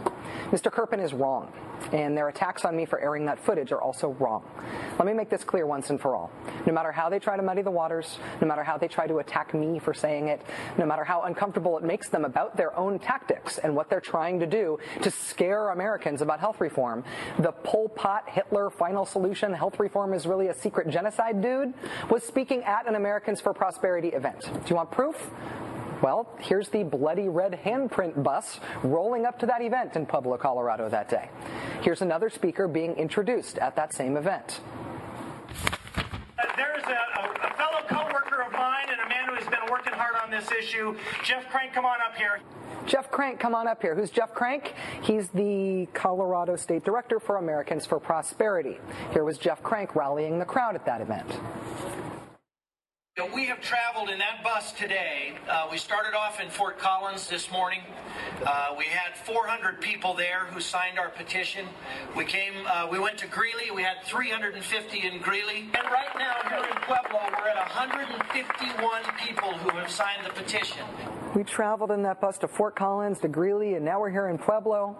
[0.50, 0.68] Mr.
[0.68, 1.52] Kerpen is wrong,
[1.92, 4.42] and their attacks on me for airing that footage are also wrong.
[4.98, 6.30] Let me make this clear once and for all.
[6.66, 9.18] No matter how they try to muddy the waters, no matter how they try to
[9.18, 10.42] attack me for saying it,
[10.76, 14.40] no matter how uncomfortable it makes them about their own tactics and what they're trying
[14.40, 17.04] to do to scare Americans about health reform,
[17.38, 21.74] the Pol Pot Hitler final solution, health reform is really a secret genocide dude,
[22.10, 24.42] was speaking at an Americans for Prosperity event.
[24.42, 25.30] Do you want proof?
[26.02, 30.88] Well, here's the bloody red handprint bus rolling up to that event in Pueblo, Colorado
[30.88, 31.28] that day.
[31.82, 34.60] Here's another speaker being introduced at that same event.
[36.56, 39.70] There is a, a, a fellow co-worker of mine and a man who has been
[39.70, 40.96] working hard on this issue.
[41.24, 42.40] Jeff Crank, come on up here.
[42.86, 43.94] Jeff Crank, come on up here.
[43.94, 44.74] Who's Jeff Crank?
[45.02, 48.78] He's the Colorado State Director for Americans for Prosperity.
[49.12, 51.28] Here was Jeff Crank rallying the crowd at that event.
[53.18, 55.32] We have traveled in that bus today.
[55.48, 57.80] Uh, we started off in Fort Collins this morning.
[58.46, 61.66] Uh, we had 400 people there who signed our petition.
[62.16, 63.72] We came, uh, we went to Greeley.
[63.74, 65.68] We had 350 in Greeley.
[65.74, 70.84] And right now here in Pueblo, we're at 151 people who have signed the petition.
[71.34, 74.38] We traveled in that bus to Fort Collins, to Greeley, and now we're here in
[74.38, 74.96] Pueblo.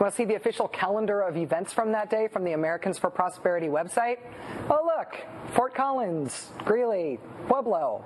[0.00, 2.98] You want to see the official calendar of events from that day from the Americans
[2.98, 4.16] for Prosperity website?
[4.70, 4.79] Oh,
[5.52, 8.04] Fort Collins, Greeley, Pueblo.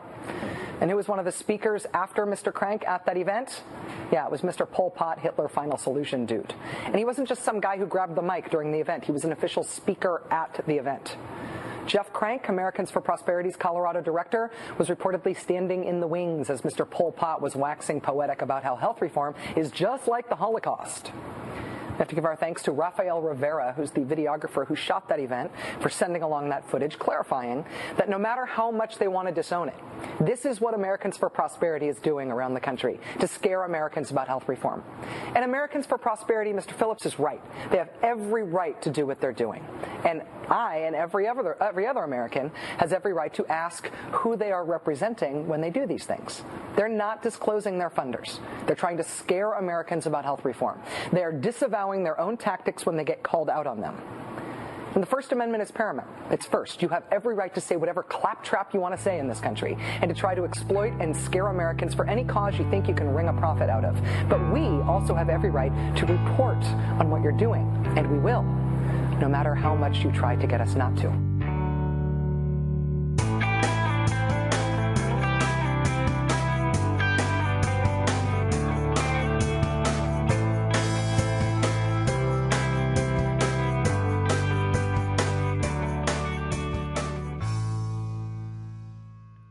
[0.80, 2.52] And who was one of the speakers after Mr.
[2.52, 3.62] Crank at that event?
[4.12, 4.68] Yeah, it was Mr.
[4.70, 6.54] Pol Pot, Hitler Final Solution dude.
[6.84, 9.24] And he wasn't just some guy who grabbed the mic during the event, he was
[9.24, 11.16] an official speaker at the event.
[11.86, 16.88] Jeff Crank, Americans for Prosperity's Colorado director, was reportedly standing in the wings as Mr.
[16.88, 21.12] Pol Pot was waxing poetic about how health reform is just like the Holocaust.
[21.94, 25.20] We have to give our thanks to Rafael Rivera, who's the videographer who shot that
[25.20, 27.64] event, for sending along that footage, clarifying
[27.96, 29.76] that no matter how much they want to disown it,
[30.18, 34.26] this is what Americans for Prosperity is doing around the country to scare Americans about
[34.26, 34.82] health reform.
[35.36, 36.72] And Americans for Prosperity, Mr.
[36.72, 37.40] Phillips is right.
[37.70, 39.64] They have every right to do what they're doing.
[40.04, 44.52] And I and every other, every other American has every right to ask who they
[44.52, 46.42] are representing when they do these things.
[46.76, 48.38] They're not disclosing their funders.
[48.66, 50.80] They're trying to scare Americans about health reform.
[51.12, 54.00] They are disavowing their own tactics when they get called out on them.
[54.94, 56.08] And the First Amendment is paramount.
[56.30, 56.80] It's first.
[56.80, 59.76] You have every right to say whatever claptrap you want to say in this country
[60.00, 63.12] and to try to exploit and scare Americans for any cause you think you can
[63.12, 64.00] wring a profit out of.
[64.28, 66.62] But we also have every right to report
[67.00, 67.66] on what you're doing,
[67.96, 68.42] and we will,
[69.20, 71.34] no matter how much you try to get us not to.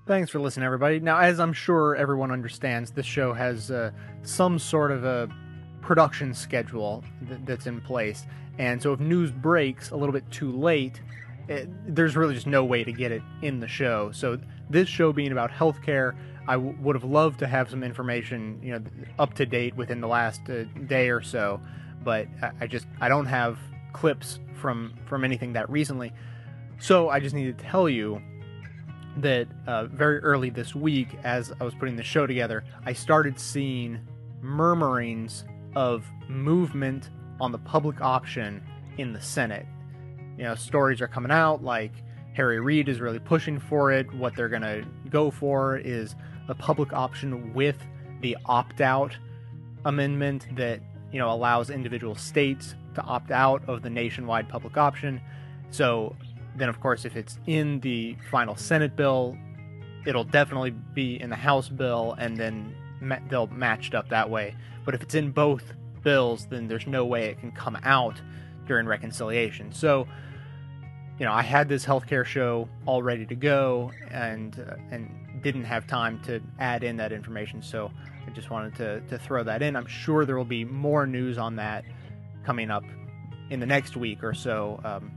[0.05, 0.99] Thanks for listening, everybody.
[0.99, 3.89] Now, as I'm sure everyone understands, this show has uh,
[4.21, 5.27] some sort of a
[5.81, 8.27] production schedule th- that's in place.
[8.57, 11.01] And so if news breaks a little bit too late,
[11.47, 14.11] it, there's really just no way to get it in the show.
[14.11, 14.39] So
[14.69, 16.15] this show being about healthcare,
[16.47, 18.83] I w- would have loved to have some information, you know,
[19.19, 21.59] up to date within the last uh, day or so,
[22.03, 23.57] but I, I just I don't have
[23.91, 26.13] clips from from anything that recently.
[26.79, 28.21] So I just need to tell you
[29.17, 33.39] that uh, very early this week, as I was putting the show together, I started
[33.39, 33.99] seeing
[34.41, 35.45] murmurings
[35.75, 37.09] of movement
[37.43, 38.63] on the public option
[38.97, 39.65] in the Senate.
[40.37, 41.91] You know, stories are coming out like
[42.33, 44.11] Harry Reid is really pushing for it.
[44.13, 46.15] What they're going to go for is
[46.47, 47.75] a public option with
[48.21, 49.17] the opt out
[49.83, 50.79] amendment that,
[51.11, 55.21] you know, allows individual states to opt out of the nationwide public option.
[55.69, 56.15] So
[56.55, 59.37] then, of course, if it's in the final Senate bill,
[60.05, 64.55] it'll definitely be in the House bill, and then ma- they'll matched up that way.
[64.85, 65.73] But if it's in both
[66.03, 68.21] bills, then there's no way it can come out
[68.67, 69.71] during reconciliation.
[69.71, 70.07] So,
[71.19, 75.09] you know, I had this healthcare show all ready to go, and uh, and
[75.41, 77.61] didn't have time to add in that information.
[77.61, 77.91] So
[78.25, 79.75] I just wanted to to throw that in.
[79.75, 81.85] I'm sure there will be more news on that
[82.45, 82.83] coming up
[83.49, 84.79] in the next week or so.
[84.83, 85.11] Um,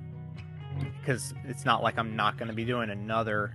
[1.01, 3.55] because it's not like I'm not going to be doing another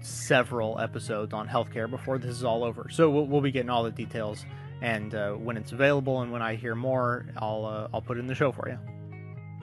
[0.00, 2.88] several episodes on healthcare before this is all over.
[2.90, 4.44] So we'll, we'll be getting all the details,
[4.82, 8.20] and uh, when it's available and when I hear more, I'll uh, I'll put it
[8.20, 8.78] in the show for you.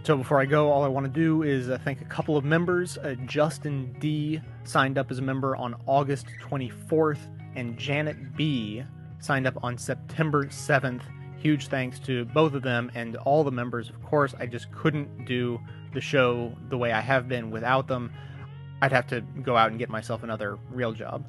[0.04, 2.46] So before I go, all I want to do is uh, thank a couple of
[2.46, 2.98] members.
[2.98, 7.20] Uh, Justin D signed up as a member on August 24th,
[7.56, 8.82] and Janet B
[9.20, 11.02] signed up on September 7th.
[11.38, 13.90] Huge thanks to both of them and all the members.
[13.90, 15.60] Of course, I just couldn't do
[15.94, 18.14] the show the way I have been without them.
[18.82, 21.26] I'd have to go out and get myself another real job.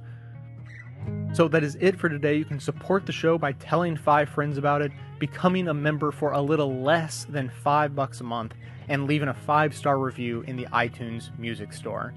[1.32, 2.36] So that is it for today.
[2.36, 6.32] You can support the show by telling five friends about it, becoming a member for
[6.32, 8.54] a little less than five bucks a month,
[8.88, 12.12] and leaving a five star review in the iTunes Music Store.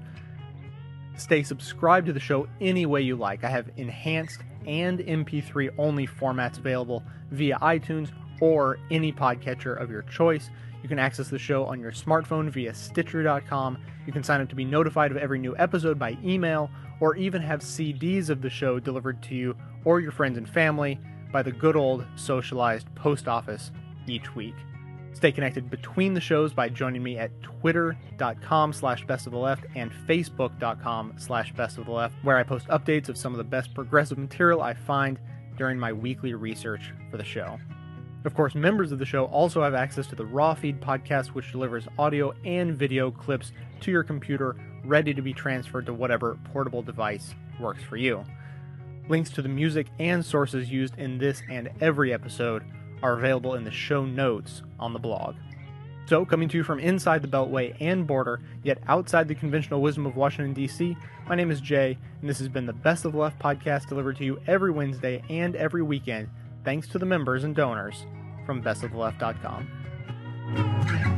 [1.16, 3.44] Stay subscribed to the show any way you like.
[3.44, 8.10] I have enhanced and MP3 only formats available via iTunes
[8.40, 10.50] or any podcatcher of your choice.
[10.82, 13.78] You can access the show on your smartphone via Stitcher.com.
[14.06, 16.70] You can sign up to be notified of every new episode by email,
[17.04, 20.98] or even have CDs of the show delivered to you or your friends and family
[21.30, 23.72] by the good old socialized post office
[24.06, 24.54] each week.
[25.12, 29.66] Stay connected between the shows by joining me at twitter.com slash best of the left
[29.74, 33.44] and facebook.com slash best of the left, where I post updates of some of the
[33.44, 35.18] best progressive material I find
[35.58, 37.58] during my weekly research for the show.
[38.24, 41.52] Of course, members of the show also have access to the Raw Feed podcast, which
[41.52, 43.52] delivers audio and video clips
[43.82, 48.24] to your computer, ready to be transferred to whatever portable device works for you.
[49.08, 52.62] Links to the music and sources used in this and every episode
[53.02, 55.36] are available in the show notes on the blog.
[56.06, 60.04] So, coming to you from inside the Beltway and border, yet outside the conventional wisdom
[60.04, 63.18] of Washington, D.C., my name is Jay, and this has been the Best of the
[63.18, 66.28] Left podcast delivered to you every Wednesday and every weekend,
[66.62, 68.04] thanks to the members and donors
[68.44, 71.13] from bestoftheleft.com.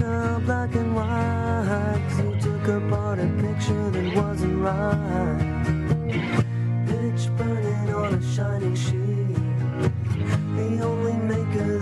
[0.00, 2.00] Are black and white.
[2.16, 6.44] You took apart a picture that wasn't right.
[6.86, 9.36] Pitch burning on a shining sheet.
[10.56, 11.81] The only maker